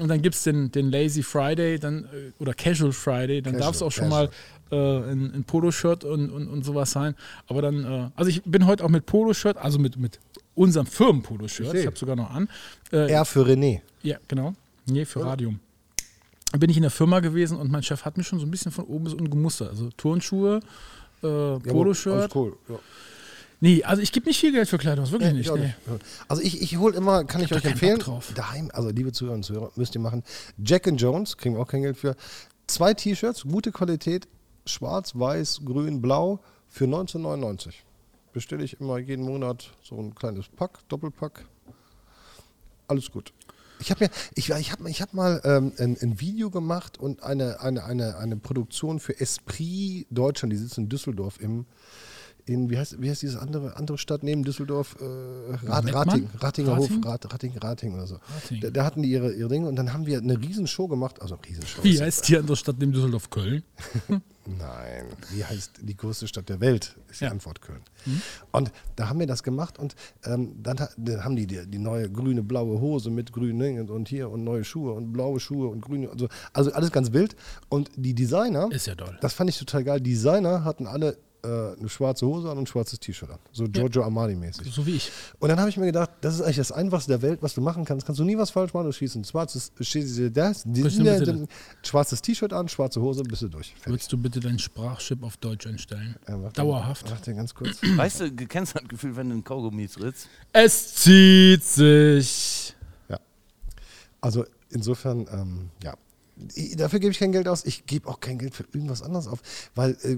[0.00, 3.42] Und dann gibt es den, den Lazy Friday dann, äh, oder Casual Friday.
[3.42, 4.30] Dann Casual, darf es auch schon mal
[4.70, 7.14] äh, ein, ein Poloshirt und, und, und sowas sein.
[7.46, 10.18] Aber dann, äh, also ich bin heute auch mit Poloshirt, also mit, mit
[10.54, 11.74] unserem Firmen-Poloshirt.
[11.74, 12.48] Ich Ich habe sogar noch an.
[12.92, 13.80] Äh, R für René.
[14.02, 14.54] ja, genau.
[14.86, 15.60] Nee, für Radium.
[16.52, 18.50] Da bin ich in der Firma gewesen und mein Chef hat mich schon so ein
[18.50, 19.70] bisschen von oben bis unten gemustert.
[19.70, 20.60] Also Turnschuhe,
[21.22, 22.34] äh, Poloshirt.
[22.34, 22.56] cool.
[22.68, 22.78] Ja.
[23.62, 25.48] Nee, also ich gebe nicht viel Geld für Kleidung, wirklich Nee, nicht.
[25.48, 25.60] ich Nee.
[25.66, 26.04] nicht.
[26.28, 28.02] Also ich, ich hole immer, kann ich, hab euch empfehlen,
[28.34, 30.22] daheim, also liebe Zuhörer und Zuhörer, müsst ihr machen.
[30.64, 32.16] Jack and Jones, kriegen wir auch kein Geld für.
[32.66, 34.28] Zwei T-Shirts, gute Qualität,
[34.64, 37.74] schwarz, weiß, grün, blau, für 19,99.
[38.32, 41.44] Bestelle ich immer jeden Monat so ein kleines Pack, Doppelpack.
[42.88, 43.32] Alles gut.
[43.80, 47.22] Ich habe mir, ich, ich habe ich hab mal ähm, ein, ein Video gemacht und
[47.22, 51.66] eine, eine, eine, eine Produktion für Esprit Deutschland, die sitzen in Düsseldorf im,
[52.46, 54.96] in, wie heißt, wie heißt diese andere, andere Stadt neben Düsseldorf?
[55.00, 55.04] Äh,
[55.66, 55.92] Rat?
[55.94, 57.04] Rating, Ratinger Hof, Rating?
[57.04, 58.16] Rat, Rating, Rating oder so.
[58.34, 58.60] Rating.
[58.60, 61.36] Da, da hatten die ihre, ihre Dinge und dann haben wir eine Riesenshow gemacht, also
[61.46, 61.82] Riesenshow.
[61.84, 63.30] Wie heißt die andere Stadt neben Düsseldorf?
[63.30, 63.62] Köln?
[64.46, 66.96] Nein, wie heißt die größte Stadt der Welt?
[67.08, 67.30] Ist die Ja.
[67.30, 67.82] Antwort Köln.
[68.50, 72.10] Und da haben wir das gemacht und ähm, dann, dann haben die, die die neue
[72.10, 75.82] grüne, blaue Hose mit grünen Dingen und hier und neue Schuhe und blaue Schuhe und
[75.82, 77.36] grüne, also, also alles ganz wild.
[77.68, 79.16] Und die Designer, Ist ja doll.
[79.20, 82.64] das fand ich total geil, die Designer hatten alle äh, eine schwarze Hose an und
[82.64, 83.38] ein schwarzes T-Shirt an.
[83.52, 84.72] So Giorgio Armani-mäßig.
[84.72, 85.10] So wie ich.
[85.38, 87.60] Und dann habe ich mir gedacht, das ist eigentlich das Einfachste der Welt, was du
[87.60, 88.06] machen kannst.
[88.06, 88.86] Kannst du nie was falsch machen.
[88.86, 90.64] Du schießt ein schwarzes, schießt das,
[91.82, 93.68] schwarzes T-Shirt an, schwarze Hose, bist du durch.
[93.68, 93.86] Fertig.
[93.86, 96.16] Würdest du bitte deinen Sprachchip auf Deutsch einstellen?
[96.28, 97.10] Ja, warte, Dauerhaft.
[97.10, 97.80] Warte ganz kurz.
[97.82, 100.28] Weißt du, das Gefühl, wenn du einen Kaugummi trittst?
[100.52, 102.74] Es zieht sich.
[103.08, 103.18] ja.
[104.20, 105.94] Also insofern, ähm, ja.
[106.54, 107.64] Ich, dafür gebe ich kein Geld aus.
[107.64, 109.40] Ich gebe auch kein Geld für irgendwas anderes auf.
[109.74, 110.16] Weil äh,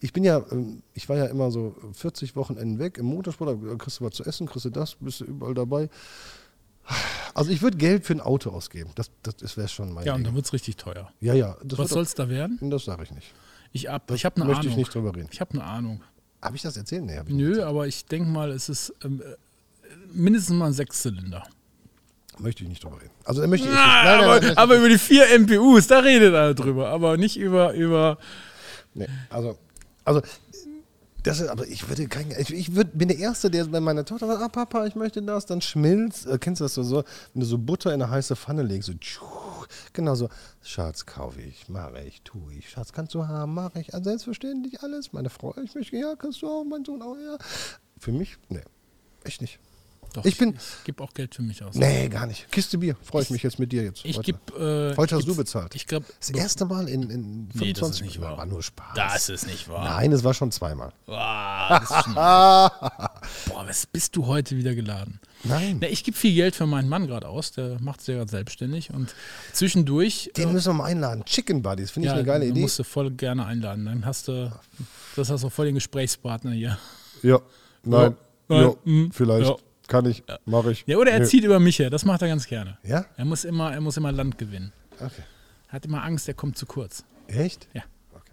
[0.00, 3.58] ich bin ja, ähm, ich war ja immer so 40 Wochenenden weg im Motorsport.
[3.62, 5.88] Da kriegst du was zu essen, kriegst du das, bist du überall dabei.
[7.34, 8.90] Also ich würde Geld für ein Auto ausgeben.
[8.94, 10.24] Das, das wäre schon mein Ja, und Ding.
[10.26, 11.10] dann wird es richtig teuer.
[11.20, 11.56] Ja, ja.
[11.62, 12.58] Das Was soll es da werden?
[12.70, 13.34] Das sage ich nicht.
[13.72, 14.70] Ich, ab, ich habe eine möchte Ahnung.
[14.72, 15.28] ich nicht drüber reden.
[15.30, 16.02] Ich habe eine Ahnung.
[16.40, 17.04] Habe ich das erzählt?
[17.04, 19.34] Nee, hab ich Nö, aber ich denke mal, es ist ähm, äh,
[20.12, 21.46] mindestens mal ein Sechszylinder.
[22.38, 23.10] Möchte ich nicht drüber reden.
[23.24, 23.74] Also möchte ich.
[23.74, 26.88] Ah, nein, nein, aber, nein, nein, aber über die vier MPUs, da redet er drüber.
[26.88, 28.18] Aber nicht über, über
[28.98, 29.56] Nee, also,
[30.04, 30.22] also
[31.22, 34.04] das ist, aber ich würde kein, ich, ich würd, bin der Erste, der bei meiner
[34.04, 37.04] Tochter sagt, ah Papa, ich möchte das, dann schmilzt, äh, kennst du das so, so,
[37.34, 40.28] wenn du so Butter in eine heiße Pfanne legst, so, tschuh, genau so,
[40.62, 44.80] Schatz, kaufe ich, mache ich, tue ich, Schatz, kannst du haben, mache ich, also selbstverständlich
[44.82, 47.36] alles, meine Frau, ich möchte, ja, kannst du auch, mein Sohn auch, ja.
[47.98, 48.62] Für mich, nee,
[49.24, 49.58] echt nicht.
[50.14, 51.74] Doch, Ich bin- Ich gebe auch Geld für mich aus.
[51.74, 52.50] Nee, gar nicht.
[52.50, 54.04] Kiste Bier, freue ich mich jetzt mit dir jetzt.
[54.04, 54.32] Ich heute.
[54.32, 54.92] gebe.
[54.92, 55.74] Äh, Heute hast ich du bezahlt.
[55.74, 56.06] Ich glaube.
[56.18, 58.38] Das erste Mal in, in 25 Nee, das ist nicht wahr.
[58.38, 58.94] War nur Spaß.
[58.94, 59.84] Das ist nicht wahr.
[59.84, 60.92] Nein, es war schon zweimal.
[61.70, 62.14] Ah, schon-
[63.52, 65.20] Boah, was bist du heute wieder geladen?
[65.44, 65.78] Nein.
[65.80, 68.30] Na, ich gebe viel Geld für meinen Mann gerade aus, der macht sich ja gerade
[68.30, 69.14] selbstständig und
[69.52, 70.30] zwischendurch.
[70.36, 71.24] Den äh, müssen wir mal einladen.
[71.24, 72.60] Chicken Buddies, finde ich ja, eine geile den Idee.
[72.62, 73.84] musst du voll gerne einladen.
[73.84, 74.50] Dann hast du,
[75.16, 76.78] das hast du voll den Gesprächspartner hier.
[77.22, 77.40] Ja,
[77.84, 78.16] nein,
[78.48, 79.56] Ja, ja, mm, vielleicht, ja.
[79.88, 80.84] Kann ich, mache ich.
[80.86, 81.24] Ja, oder er Nee.
[81.26, 82.78] zieht über mich her, das macht er ganz gerne.
[82.84, 83.06] Ja?
[83.16, 84.72] Er muss immer, er muss immer Land gewinnen.
[85.00, 85.22] Okay.
[85.68, 87.04] Er hat immer Angst, er kommt zu kurz.
[87.26, 87.66] Echt?
[87.74, 87.82] Ja.
[88.12, 88.32] Okay.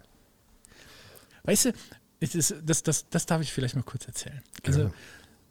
[1.43, 1.74] Weißt du,
[2.20, 4.41] ist, das, das, das darf ich vielleicht mal kurz erzählen.
[4.66, 4.91] Also,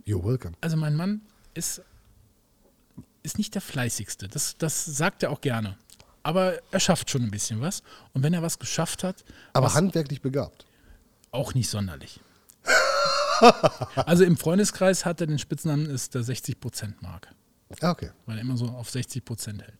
[0.07, 0.55] You're welcome.
[0.61, 1.21] also mein Mann
[1.55, 1.83] ist,
[3.23, 4.29] ist nicht der fleißigste.
[4.29, 5.77] Das, das sagt er auch gerne.
[6.23, 7.83] Aber er schafft schon ein bisschen was.
[8.15, 10.65] Und wenn er was geschafft hat, Aber handwerklich begabt.
[11.31, 12.19] auch nicht sonderlich.
[13.97, 17.29] also im Freundeskreis hat er den Spitznamen, ist der 60%-Mark,
[17.81, 18.11] Ah, okay.
[18.27, 19.79] weil er immer so auf 60% hält.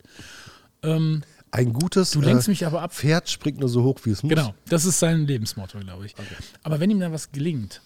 [0.83, 2.93] Ähm, Ein gutes Du lenkst äh, mich aber ab.
[2.93, 4.31] Pferd springt nur so hoch, wie es muss.
[4.31, 6.15] Genau, das ist sein Lebensmotto, glaube ich.
[6.63, 7.81] Aber wenn ihm dann was gelingt,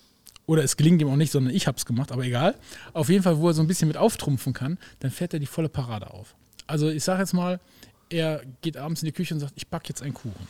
[0.46, 2.54] oder es gelingt ihm auch nicht, sondern ich habe es gemacht, aber egal,
[2.94, 5.46] auf jeden Fall, wo er so ein bisschen mit auftrumpfen kann, dann fährt er die
[5.46, 6.34] volle Parade auf.
[6.66, 7.60] Also ich sage jetzt mal,
[8.08, 10.48] er geht abends in die Küche und sagt, ich backe jetzt einen Kuchen.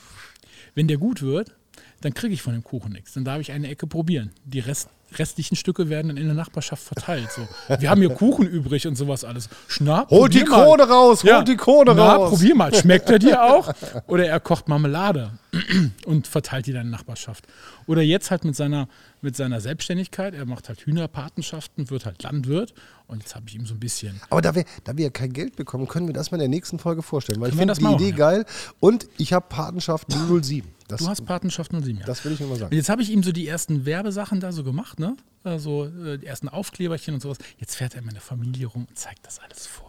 [0.75, 1.57] Wenn der gut wird,
[2.01, 3.13] dann kriege ich von dem Kuchen nichts.
[3.15, 4.31] Dann darf ich eine Ecke probieren.
[4.45, 7.29] Die Rest, restlichen Stücke werden dann in der Nachbarschaft verteilt.
[7.31, 7.47] So.
[7.81, 9.49] Wir haben hier Kuchen übrig und sowas alles.
[9.67, 10.65] Schnapp, Holt die mal.
[10.65, 12.31] Krone raus, holt die Krone Na, raus.
[12.31, 12.75] probier mal.
[12.75, 13.73] Schmeckt er dir auch?
[14.07, 15.31] Oder er kocht Marmelade
[16.07, 17.45] und verteilt die dann in der Nachbarschaft.
[17.87, 18.89] Oder jetzt halt mit seiner,
[19.23, 20.35] mit seiner Selbstständigkeit.
[20.35, 22.75] Er macht halt Hühnerpatenschaften, wird halt Landwirt.
[23.07, 24.21] Und jetzt habe ich ihm so ein bisschen.
[24.31, 26.49] Aber da wir, da wir ja kein Geld bekommen, können wir das mal in der
[26.49, 27.41] nächsten Folge vorstellen.
[27.41, 28.17] Weil ich finde das die machen, Idee ja.
[28.17, 28.45] geil.
[28.81, 30.69] Und ich habe Patenschaft 007.
[30.89, 32.07] Das, Du hast Patenschaft 07, ja.
[32.07, 32.75] das will ich nur mal Und sagen.
[32.75, 35.17] jetzt habe ich ihm so die ersten Werbesachen da so gemacht, ne?
[35.45, 37.39] Also äh, die ersten Aufkleberchen und sowas.
[37.59, 39.88] Jetzt fährt er in meiner Familie rum und zeigt das alles vor.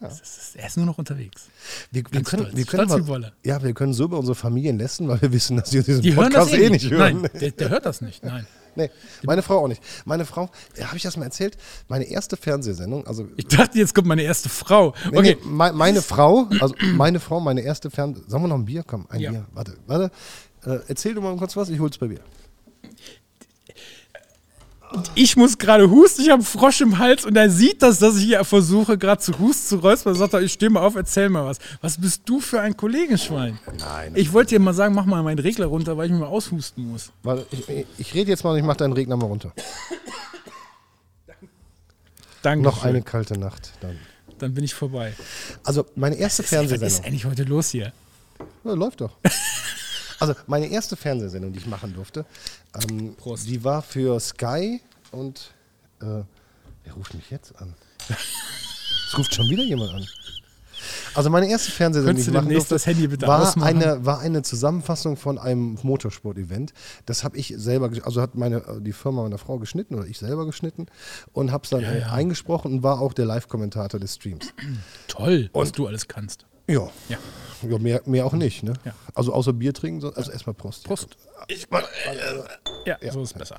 [0.00, 1.48] Ist, er ist nur noch unterwegs.
[1.90, 5.22] Wir, wir können, wir können mal, ja, wir können so über unsere Familien lästen, weil
[5.22, 7.22] wir wissen, dass sie diesen Die Podcast das eh nicht hören.
[7.22, 8.22] Nein, der, der hört das nicht.
[8.24, 8.46] Nein.
[8.78, 8.90] Nee,
[9.22, 9.82] meine Frau auch nicht.
[10.04, 11.56] Meine Frau, habe ich das mal erzählt?
[11.88, 14.92] Meine erste Fernsehsendung, also Ich dachte, jetzt kommt meine erste Frau.
[15.12, 15.36] Nee, Okay.
[15.42, 18.22] nee, mei- meine Frau, also meine Frau, meine erste Fern...
[18.28, 18.84] Sollen wir noch ein Bier?
[18.86, 19.30] Komm, ein Ja.
[19.30, 19.46] Bier.
[19.54, 20.10] Warte, warte.
[20.66, 22.20] Äh, erzähl du mal kurz was, ich hol's bei Bier.
[25.14, 28.16] Ich muss gerade husten, ich habe einen Frosch im Hals und er sieht das, dass
[28.16, 30.14] ich hier versuche, gerade zu husten, zu räuspern.
[30.14, 31.58] Sagt er, ich stehe mal auf, erzähl mal was.
[31.80, 33.58] Was bist du für ein Kollegenschwein?
[33.78, 34.12] Nein.
[34.14, 36.90] Ich wollte dir mal sagen, mach mal meinen Regler runter, weil ich mir mal aushusten
[36.90, 37.10] muss.
[37.22, 39.52] Warte, ich, ich, rede jetzt mal und ich mach deinen Regner mal runter.
[42.42, 42.62] Danke.
[42.62, 43.72] Noch eine kalte Nacht.
[43.80, 43.98] Dann.
[44.38, 45.14] Dann bin ich vorbei.
[45.64, 47.04] Also meine erste Was ist Fernsehsendung.
[47.04, 47.92] eigentlich heute los hier?
[48.64, 49.16] Ja, läuft doch.
[50.18, 52.24] Also meine erste Fernsehsendung, die ich machen durfte,
[52.74, 54.80] ähm, die war für Sky
[55.12, 55.52] und
[56.00, 56.22] äh,
[56.84, 57.74] wer ruft mich jetzt an?
[58.08, 60.06] Es ruft schon wieder jemand an.
[61.14, 63.82] Also meine erste Fernsehsendung, die ich machen durfte, das Handy bitte war, ausmachen?
[63.82, 66.74] eine, war eine Zusammenfassung von einem Motorsport-Event.
[67.06, 70.18] Das habe ich selber, also hat meine äh, die Firma meiner Frau geschnitten oder ich
[70.18, 70.86] selber geschnitten
[71.32, 74.52] und habe es dann äh, eingesprochen und war auch der Live-Kommentator des Streams.
[75.08, 76.46] Toll, was du alles kannst.
[76.66, 76.88] Ja.
[77.08, 77.18] Ja.
[77.62, 78.74] Ja, mehr, mehr auch nicht, ne?
[78.84, 78.94] Ja.
[79.14, 80.84] Also außer Bier trinken, so- also erstmal Prost.
[80.84, 81.16] Prost.
[83.00, 83.58] Ja, so ist besser.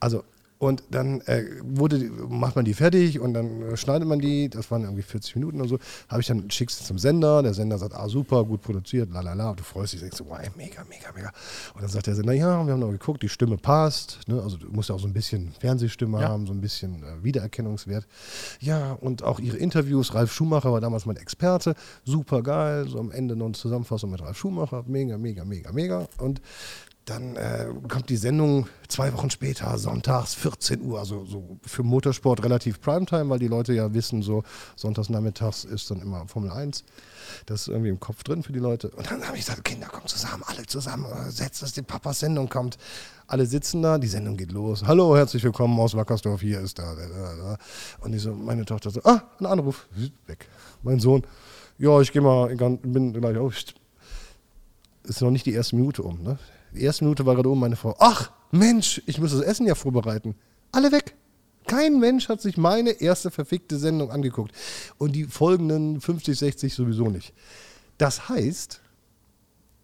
[0.00, 0.24] Also,
[0.58, 1.98] und dann äh, wurde,
[2.28, 5.60] macht man die fertig und dann äh, schneidet man die, das waren irgendwie 40 Minuten
[5.60, 5.78] oder so,
[6.08, 9.50] habe ich dann, schickst du zum Sender, der Sender sagt, ah super, gut produziert, lalala,
[9.50, 11.30] und du freust dich, denkst so, wow, mega, mega, mega.
[11.74, 14.42] Und dann sagt der Sender, ja, wir haben noch geguckt, die Stimme passt, ne?
[14.42, 16.28] also du musst ja auch so ein bisschen Fernsehstimme Ja.
[16.28, 18.06] haben, so ein bisschen äh, Wiedererkennungswert.
[18.60, 23.10] Ja, und auch ihre Interviews, Ralf Schumacher war damals mein Experte, super geil, so am
[23.12, 26.08] Ende noch eine Zusammenfassung mit Ralf Schumacher, mega, mega, mega, mega.
[26.18, 26.40] Und
[27.08, 32.44] dann äh, kommt die Sendung zwei Wochen später, sonntags 14 Uhr, also so für Motorsport
[32.44, 34.42] relativ Primetime, weil die Leute ja wissen, so
[34.76, 36.84] sonntags nachmittags ist dann immer Formel 1.
[37.46, 38.90] Das ist irgendwie im Kopf drin für die Leute.
[38.90, 42.20] Und dann habe ich gesagt, Kinder, kommt zusammen, alle zusammen, äh, setzt, dass die Papas
[42.20, 42.76] Sendung kommt.
[43.26, 44.84] Alle sitzen da, die Sendung geht los.
[44.86, 46.94] Hallo, herzlich willkommen aus Wackersdorf, hier ist da.
[48.00, 49.86] Und ich so, meine Tochter so, ah, ein Anruf,
[50.26, 50.48] weg.
[50.82, 51.22] Mein Sohn,
[51.78, 53.54] ja, ich gehe mal, bin gleich auf.
[55.04, 56.38] Ist noch nicht die erste Minute um, ne?
[56.78, 59.74] Die erste Minute war gerade um, meine Frau, ach, Mensch, ich muss das Essen ja
[59.74, 60.36] vorbereiten.
[60.70, 61.16] Alle weg.
[61.66, 64.52] Kein Mensch hat sich meine erste verfickte Sendung angeguckt.
[64.96, 67.34] Und die folgenden 50, 60 sowieso nicht.
[67.98, 68.80] Das heißt,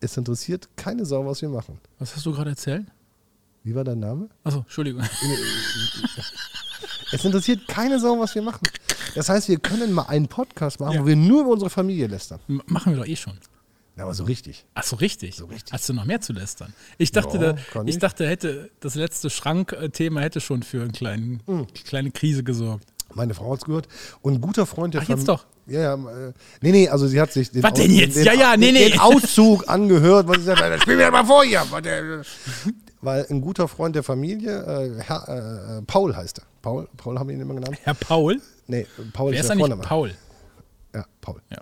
[0.01, 1.81] es interessiert keine Sau, was wir machen.
[1.99, 2.87] Was hast du gerade erzählt?
[3.65, 4.29] Wie war dein Name?
[4.45, 5.03] Achso, Entschuldigung.
[7.13, 8.61] Es interessiert keine Sau, was wir machen.
[9.15, 11.03] Das heißt, wir können mal einen Podcast machen, Ja.
[11.03, 12.41] wo wir nur über unsere Familie lästern.
[12.49, 13.35] M- Machen wir doch eh schon.
[13.97, 14.65] Ja, aber so richtig.
[14.75, 15.37] Ach so, richtig.
[15.37, 15.73] So richtig.
[15.73, 16.73] Hast du noch mehr zu lästern?
[16.99, 17.99] Ich dachte, Ja, da, ich ich.
[17.99, 21.67] dachte, hätte das letzte Schrankthema hätte schon für eine kleinen, Hm.
[21.85, 22.87] kleine Krise gesorgt.
[23.15, 23.87] Meine Frau hat es gehört.
[24.23, 25.47] Und ein guter Freund der Ach, jetzt doch.
[25.67, 25.95] Ja, ja.
[25.95, 28.17] Äh, nee, nee, also sie hat sich den, Was denn jetzt?
[28.17, 28.91] den, Ja, ja, nee, nee.
[28.91, 30.27] den Auszug angehört.
[30.27, 31.63] Was ich sage, spiel mir das mal vor hier.
[33.01, 34.63] Weil, ein guter Freund der Familie,
[34.99, 36.45] äh, Herr, äh, Paul heißt er.
[36.63, 37.77] Paul, Paul haben wir ihn immer genannt.
[37.83, 38.41] Herr Paul?
[38.67, 39.83] Nee, Paul Wer ist ist der Vorname.
[39.83, 40.15] Paul?
[40.95, 41.41] Ja, Paul.
[41.51, 41.59] Ja.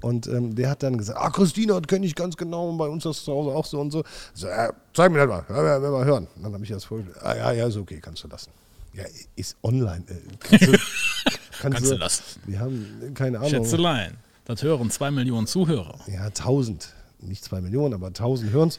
[0.00, 3.04] Und ähm, der hat dann gesagt, ah, Christina, das kenne ich ganz genau, bei uns
[3.04, 4.04] das zu Hause auch so und so.
[4.34, 6.26] so äh, zeig mir das mal, ja, ja, will mal hören.
[6.36, 7.18] Und dann habe ich das vorgestellt.
[7.22, 8.50] Ah, ja, ja, ist okay, kannst du lassen.
[8.92, 10.04] Ja, ist online.
[10.08, 10.78] Äh, kannst du,
[11.60, 12.40] Kannst du lassen.
[12.46, 13.50] Wir haben keine Ahnung.
[13.50, 14.16] Schätzelein.
[14.44, 15.98] Das hören zwei Millionen Zuhörer.
[16.06, 16.92] Ja, 1000.
[17.20, 18.78] Nicht zwei Millionen, aber 1000 hören's.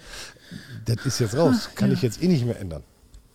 [0.85, 1.69] Das ist jetzt raus.
[1.75, 2.83] Kann ich jetzt eh nicht mehr ändern.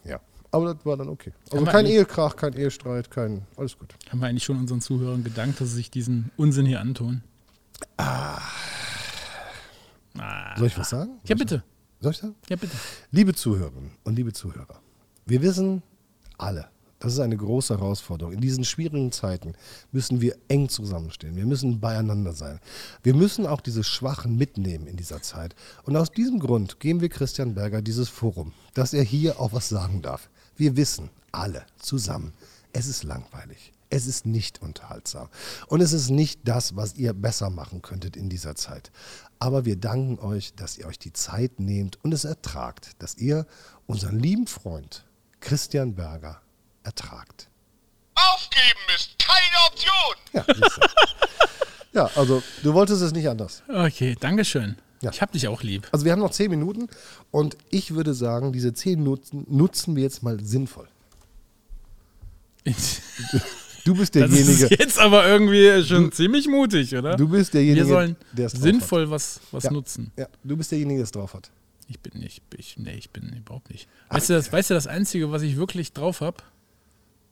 [0.05, 0.21] Ja.
[0.51, 1.33] Aber das war dann okay.
[1.45, 3.43] Also Haben wir kein Ehekrach, kein Ehestreit, kein.
[3.57, 3.95] Alles gut.
[4.11, 7.23] Haben wir eigentlich schon unseren Zuhörern gedankt, dass sie sich diesen Unsinn hier antun?
[7.97, 8.41] Ah.
[10.57, 11.21] Soll ich was sagen?
[11.25, 11.65] Ja, bitte.
[12.01, 12.35] Soll ich sagen?
[12.49, 12.77] Ja, bitte.
[13.11, 14.81] Liebe Zuhörerinnen und liebe Zuhörer,
[15.25, 15.83] wir wissen
[16.39, 16.69] alle,
[17.03, 18.33] das ist eine große Herausforderung.
[18.33, 19.55] In diesen schwierigen Zeiten
[19.91, 21.35] müssen wir eng zusammenstehen.
[21.35, 22.61] Wir müssen beieinander sein.
[23.03, 25.57] Wir müssen auch diese Schwachen mitnehmen in dieser Zeit.
[25.83, 29.69] Und aus diesem Grund geben wir Christian Berger dieses Forum, dass er hier auch was
[29.69, 30.31] sagen darf.
[30.57, 32.35] Wir wissen alle zusammen,
[32.73, 33.72] es ist langweilig.
[33.93, 35.29] Es ist nicht unterhaltsam.
[35.67, 38.91] Und es ist nicht das, was ihr besser machen könntet in dieser Zeit.
[39.39, 43.47] Aber wir danken euch, dass ihr euch die Zeit nehmt und es ertragt, dass ihr
[43.87, 45.05] unseren lieben Freund
[45.41, 46.41] Christian Berger
[46.83, 47.51] ertragt.
[48.15, 50.17] Aufgeben ist keine Option.
[51.93, 53.63] Ja, ja, also du wolltest es nicht anders.
[53.69, 54.77] Okay, Dankeschön.
[55.03, 55.11] Ja.
[55.11, 55.87] Ich hab dich auch lieb.
[55.93, 56.89] Also wir haben noch zehn Minuten
[57.31, 60.89] und ich würde sagen, diese zehn Minuten nutzen wir jetzt mal sinnvoll.
[63.85, 64.65] Du bist Das derjenige.
[64.67, 67.17] ist jetzt aber irgendwie schon ziemlich mutig, oder?
[67.17, 69.73] du bist derjenige, Wir sollen der es sinnvoll was, was Ja.
[69.73, 70.13] nutzen.
[70.17, 71.51] Ja, du bist derjenige, der es drauf hat.
[71.89, 73.89] Ich bin nicht, ich, nee, ich bin überhaupt nicht.
[74.09, 76.39] Weißt du, das, weißt du, das Einzige, was ich wirklich drauf habe,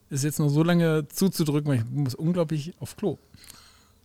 [0.09, 3.17] ist jetzt noch so lange zuzudrücken, weil ich muss unglaublich auf Klo.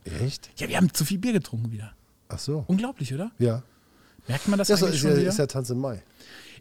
[0.05, 0.51] Echt?
[0.57, 1.93] Ja, wir haben zu viel Bier getrunken wieder.
[2.29, 2.65] Ach so.
[2.69, 3.33] Unglaublich, oder?
[3.39, 3.63] Ja.
[4.29, 6.03] Merkt man das Ja, so eigentlich ist, schon ja, ist ja Tanz im Mai.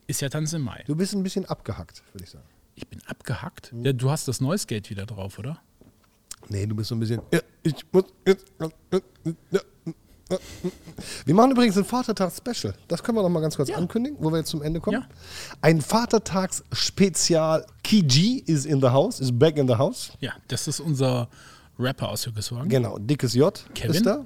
[0.07, 0.83] Ist ja Tanz im Mai.
[0.87, 2.45] Du bist ein bisschen abgehackt, würde ich sagen.
[2.75, 3.71] Ich bin abgehackt.
[3.71, 3.85] Mhm.
[3.85, 5.61] Ja, du hast das Noise Gate wieder drauf, oder?
[6.49, 7.21] Nee, du bist so ein bisschen.
[7.33, 8.45] Ja, ich muss jetzt.
[11.25, 12.73] Wir machen übrigens ein Vatertags-Special.
[12.87, 13.77] Das können wir noch mal ganz kurz Ja.
[13.77, 15.01] ankündigen, wo wir jetzt zum Ende kommen.
[15.01, 15.07] Ja.
[15.61, 17.65] Ein Vatertags-Spezial.
[17.83, 20.11] Kiji is in the house, is back in the house.
[20.19, 21.27] Ja, das ist unser
[21.77, 22.69] Rapper aus Hückeswagen.
[22.69, 23.91] Genau, dickes J Kevin?
[23.95, 24.25] ist da.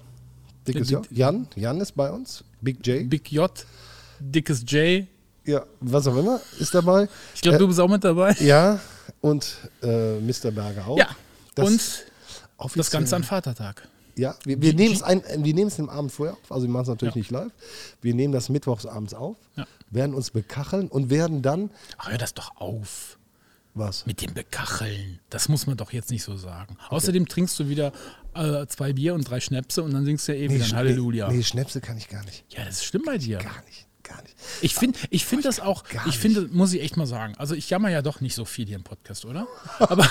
[0.67, 1.07] Dickes Der- J.
[1.11, 2.43] Jan, Jan ist bei uns.
[2.61, 3.09] Big J.
[3.09, 3.51] Big J,
[4.19, 5.05] dickes J.
[5.45, 7.09] Ja, was auch immer ist dabei.
[7.33, 8.33] Ich glaube, Äh, du bist auch mit dabei.
[8.39, 8.79] Ja,
[9.21, 10.51] und äh, Mr.
[10.51, 10.97] Berger auch.
[10.97, 11.07] Ja.
[11.55, 12.05] Das Und
[12.59, 13.87] das offiziell- Ganze an Vatertag.
[14.15, 16.83] Ja, wir, wir nehmen es wir nehmen es den Abend vorher auf, also wir machen
[16.83, 17.19] es natürlich Ja.
[17.19, 17.51] nicht live.
[18.01, 19.65] Wir nehmen das mittwochs abends auf, Ja.
[19.91, 23.17] werden uns bekacheln und werden dann Ach, hör das doch auf.
[23.75, 24.05] was?
[24.05, 25.19] Mit dem Bekacheln.
[25.29, 26.75] Das muss man doch jetzt nicht so sagen.
[26.89, 27.93] Außerdem trinkst du wieder
[28.33, 30.75] äh, zwei Bier und drei Schnäpse und dann singst du ja eh wieder ein Sch-
[30.75, 31.29] Halleluja.
[31.29, 32.43] Nee, nee, Schnäpse kann ich gar nicht.
[32.49, 33.37] Ja, das ist schlimm bei dir.
[33.37, 34.35] Gar nicht, gar nicht.
[34.61, 37.69] Ich finde ich find das auch, ich finde, muss ich echt mal sagen, also ich
[37.69, 39.47] jammer ja doch nicht so viel hier im Podcast, oder?
[39.79, 40.07] Aber,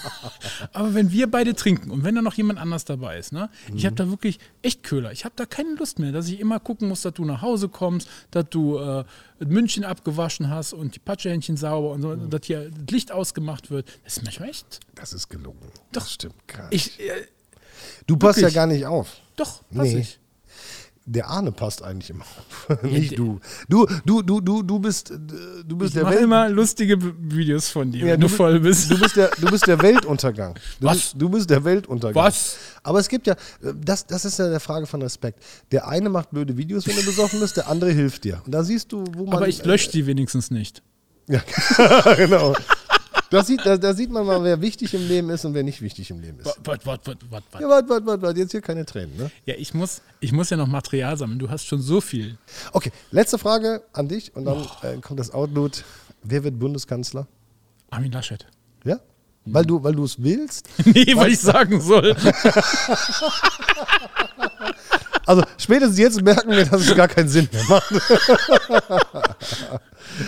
[0.72, 3.50] aber wenn wir beide trinken und wenn da noch jemand anders dabei ist, ne?
[3.74, 3.86] Ich Mhm.
[3.86, 5.12] habe da wirklich echt Köhler.
[5.12, 7.68] Ich habe da keine Lust mehr, dass ich immer gucken muss, dass du nach Hause
[7.68, 9.04] kommst, dass du äh,
[9.44, 12.30] München abgewaschen hast und die Patschehändchen sauber und so, Mhm.
[12.30, 13.88] dass hier das Licht ausgemacht wird.
[14.04, 14.80] Das ist manchmal echt.
[14.94, 15.58] Das ist gelogen.
[15.92, 16.02] Doch.
[16.02, 16.98] Das stimmt gar nicht.
[16.98, 17.26] Ich, äh,
[18.06, 19.16] du passt ja gar nicht auf.
[19.36, 19.98] doch, pass Nee.
[20.00, 20.18] ich.
[21.08, 22.24] Der Arne passt eigentlich immer
[22.68, 22.82] auf.
[22.82, 23.38] nicht du.
[23.68, 25.14] Du, du, du, du, du bist, äh,
[25.64, 26.20] du bist Ich der Welt.
[26.22, 28.90] immer lustige Videos von dir, Ja, wenn du, du bi- voll bist.
[28.90, 30.54] Du bist der, du bist der Weltuntergang.
[30.80, 30.96] Du Was?
[30.96, 32.24] Bist, du bist der Weltuntergang.
[32.24, 32.56] Was?
[32.82, 35.40] Aber es gibt ja, äh, das, das ist ja der Frage von Respekt.
[35.70, 38.42] Der eine macht blöde Videos, wenn du besoffen bist, der andere hilft dir.
[38.44, 39.34] Und da siehst du, wo man.
[39.36, 40.82] Aber ich lösche die wenigstens nicht.
[41.28, 41.40] Ja,
[42.14, 42.54] genau.
[43.30, 45.82] Das sieht, da, da sieht man mal, wer wichtig im Leben ist und wer nicht
[45.82, 46.46] wichtig im Leben ist.
[46.64, 47.62] Wart, wart, wart, wart, wart.
[47.62, 49.30] Ja, warte, warte, warte, warte, jetzt hier keine Tränen, ne?
[49.44, 51.38] Ja, ich muss, ich muss ja noch Material sammeln.
[51.38, 52.38] Du hast schon so viel.
[52.72, 55.78] Okay, letzte Frage an dich und dann äh, kommt das Outload.
[56.22, 57.26] Wer wird Bundeskanzler?
[57.90, 58.46] Armin Laschet.
[58.84, 59.00] Ja?
[59.44, 60.68] Weil du, weil du es willst?
[60.84, 62.16] Nee, weil ich sagen soll.
[65.26, 67.92] Also spätestens jetzt merken wir, dass es gar keinen Sinn mehr macht.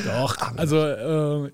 [0.07, 0.37] Doch.
[0.57, 1.53] Also, äh,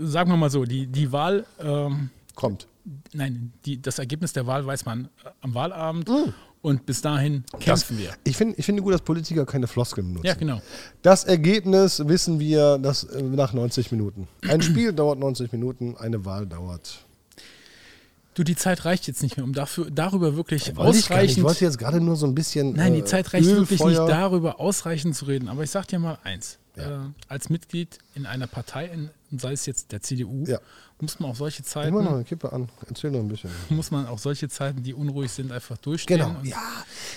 [0.00, 2.66] sagen wir mal so, die, die Wahl, ähm, Kommt.
[3.12, 6.10] nein, die, das Ergebnis der Wahl weiß man äh, am Wahlabend.
[6.62, 8.10] Und bis dahin kämpfen wir.
[8.24, 10.26] Ich finde ich finde gut, dass Politiker keine Floskeln benutzen.
[10.26, 10.60] Ja, genau.
[11.00, 14.26] Das Ergebnis wissen wir das, äh, nach 90 Minuten.
[14.42, 17.04] Ein Spiel dauert 90 Minuten, eine Wahl dauert.
[18.34, 20.98] Du, die Zeit reicht jetzt nicht mehr, um dafür, darüber wirklich ich, gar nicht.
[20.98, 21.44] ich ausreichend.
[21.44, 22.74] wollte jetzt gerade nur so ein bisschen.
[22.74, 25.48] Nein, die äh, Zeit reicht wirklich nicht darüber ausreichend zu reden.
[25.48, 26.58] Aber ich sag dir mal eins.
[26.76, 26.82] Äh,
[27.28, 30.60] als Mitglied in einer Partei, in, sei es jetzt der CDU, Ja.
[30.98, 32.68] Muss man auch solche Zeiten, Immer noch eine Kippe an.
[32.88, 33.50] Erzähl noch ein bisschen.
[33.68, 36.18] muss man auch solche Zeiten, die unruhig sind, einfach durchstehen.
[36.18, 36.34] Genau.
[36.42, 36.56] Ja,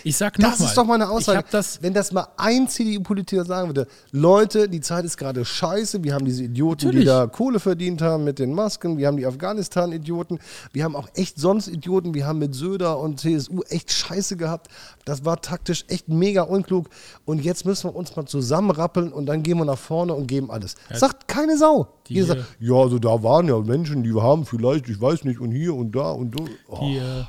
[0.04, 1.46] Ich sag noch das mal, ist doch meine Aussage.
[1.50, 6.14] das, Wenn das mal ein CDU-Politiker sagen würde, Leute, die Zeit ist gerade scheiße, wir
[6.14, 7.06] haben diese Idioten, die Natürlich.
[7.08, 10.40] da Kohle verdient haben mit den Masken, wir haben die Afghanistan-Idioten,
[10.74, 14.68] wir haben auch echt sonst Idioten, wir haben mit Söder und CSU echt scheiße gehabt.
[15.06, 16.90] Das war taktisch echt mega unklug.
[17.26, 20.52] Und jetzt müssen wir uns mal zusammenrappeln und dann gehen wir nach vorne und geben
[20.52, 20.76] alles.
[20.94, 21.88] Sagt keine Sau.
[22.08, 25.40] Die, Jeder sagt, ja, also da waren ja Menschen, die haben vielleicht, ich weiß nicht,
[25.40, 26.44] und hier und da und da.
[26.68, 26.80] Oh.
[26.82, 27.24] die äh,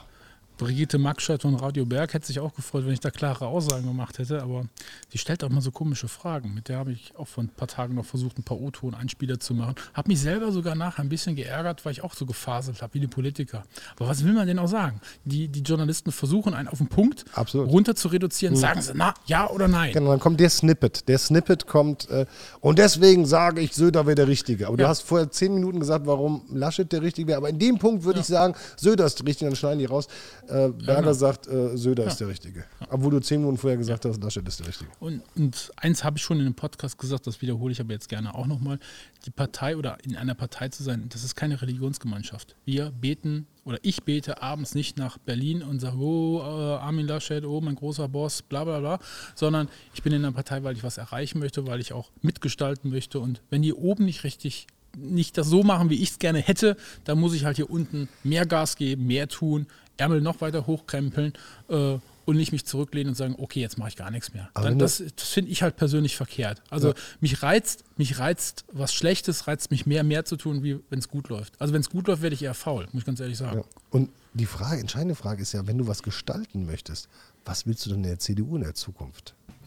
[0.61, 4.19] Brigitte Maxstadt von Radio Berg hätte sich auch gefreut, wenn ich da klare Aussagen gemacht
[4.19, 4.65] hätte, aber
[5.11, 6.53] sie stellt auch mal so komische Fragen.
[6.53, 9.55] Mit der habe ich auch vor ein paar Tagen noch versucht, ein paar O-Ton-Einspieler zu
[9.55, 9.75] machen.
[9.95, 13.01] Habe mich selber sogar nachher ein bisschen geärgert, weil ich auch so gefaselt habe wie
[13.01, 13.63] die Politiker.
[13.99, 15.01] Aber was will man denn auch sagen?
[15.25, 17.71] Die, die Journalisten versuchen, einen auf den Punkt Absolut.
[17.71, 18.55] Runter zu reduzieren.
[18.55, 19.95] Sagen sie, na, ja oder nein?
[19.95, 21.09] Genau, dann kommt der Snippet.
[21.09, 22.27] Der Snippet kommt äh,
[22.61, 24.67] und deswegen sage ich, Söder wäre der Richtige.
[24.67, 24.91] Aber du Ja.
[24.91, 27.39] hast vorher zehn Minuten gesagt, warum Laschet der Richtige wäre.
[27.39, 30.07] Aber in dem Punkt würde ich sagen, Söder ist der Richtige, dann schneiden die raus.
[30.51, 31.13] Äh, Berger genau.
[31.13, 32.65] sagt, äh, Söder ist der Richtige.
[32.89, 34.91] Obwohl du zehn Minuten vorher gesagt hast, Laschet ist der Richtige.
[34.99, 38.09] Und, und eins habe ich schon in einem Podcast gesagt, das wiederhole ich aber jetzt
[38.09, 38.79] gerne auch nochmal.
[39.27, 42.57] Die Partei oder in einer Partei zu sein, das ist keine Religionsgemeinschaft.
[42.65, 47.45] Wir beten oder ich bete abends nicht nach Berlin und sage, oh, äh, Armin Laschet,
[47.45, 48.99] oh, mein großer Boss, bla bla bla,
[49.35, 52.91] sondern ich bin in einer Partei, weil ich was erreichen möchte, weil ich auch mitgestalten
[52.91, 53.21] möchte.
[53.21, 54.67] Und wenn die oben nicht richtig
[54.97, 58.09] nicht das so machen, wie ich es gerne hätte, dann muss ich halt hier unten
[58.25, 59.67] mehr Gas geben, mehr tun,
[59.97, 61.35] Ärmel noch weiter hochkrempeln
[61.69, 64.51] äh, und nicht mich zurücklehnen und sagen, okay, jetzt mache ich gar nichts mehr.
[64.55, 66.63] Dann, das das finde ich halt persönlich verkehrt.
[66.71, 70.99] Also mich reizt, mich reizt was Schlechtes, reizt mich mehr, mehr zu tun, wie wenn
[70.99, 71.61] es gut läuft.
[71.61, 73.59] Also wenn es gut läuft, werde ich eher faul, muss ich ganz ehrlich sagen.
[73.59, 73.65] Ja.
[73.91, 77.09] Und die Frage, entscheidende Frage ist ja, wenn du was gestalten möchtest,
[77.45, 79.35] was willst du denn der CDU in der Zukunft?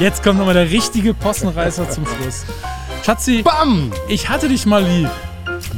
[0.00, 2.44] Jetzt kommt nochmal der richtige Possenreißer zum Schluss.
[3.04, 3.92] Schatzi, Bam!
[4.08, 5.08] ich hatte dich mal lieb.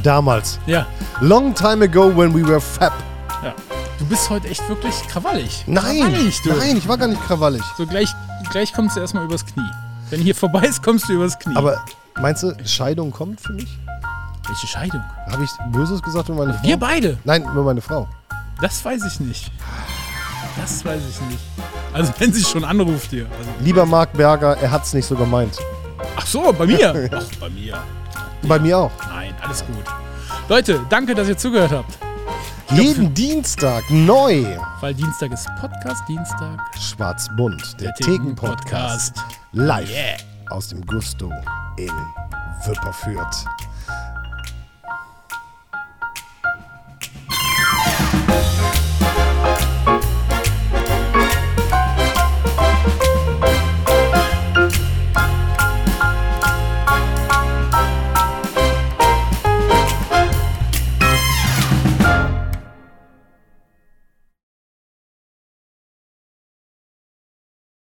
[0.01, 0.59] Damals.
[0.65, 0.87] Ja,
[1.21, 2.93] Long time ago when we were fab.
[3.43, 3.53] ja.
[3.99, 5.63] Du bist heute echt wirklich krawallig.
[5.67, 6.53] Nein, Krawallig, du.
[6.53, 7.61] nein, ich war gar nicht krawallig.
[7.77, 8.09] So, gleich,
[8.51, 9.69] gleich kommst du erstmal übers Knie.
[10.09, 11.55] Wenn hier vorbei ist, kommst du übers Knie.
[11.55, 11.85] Aber
[12.19, 13.77] meinst du, Scheidung kommt für mich?
[14.47, 15.01] Welche Scheidung?
[15.31, 16.63] Habe ich Böses gesagt über meine Frau?
[16.67, 17.17] Wir beide.
[17.23, 18.07] Nein, über meine Frau.
[18.59, 19.51] Das weiß ich nicht.
[20.57, 21.39] Das weiß ich nicht.
[21.93, 23.25] Also, wenn sie schon anruft hier.
[23.37, 25.57] Also, Lieber Marc Berger, er hat's nicht so gemeint.
[26.15, 27.09] ach so, bei mir.
[27.13, 27.77] Ach, bei mir.
[28.43, 28.91] Bei mir auch.
[29.09, 29.83] Nein, alles gut.
[30.47, 31.97] Leute, danke, dass ihr zugehört habt.
[32.71, 34.43] Jeden Dienstag neu.
[34.81, 36.57] Weil Dienstag ist Podcast, Dienstag.
[36.79, 39.15] Schwarz-Bunt, der, Der Theken-Podcast.
[39.15, 39.23] Theken-Podcast.
[39.53, 40.17] Live Yeah.
[40.49, 41.31] aus dem Gusto
[41.77, 41.91] in
[42.65, 43.45] Wipperfürth.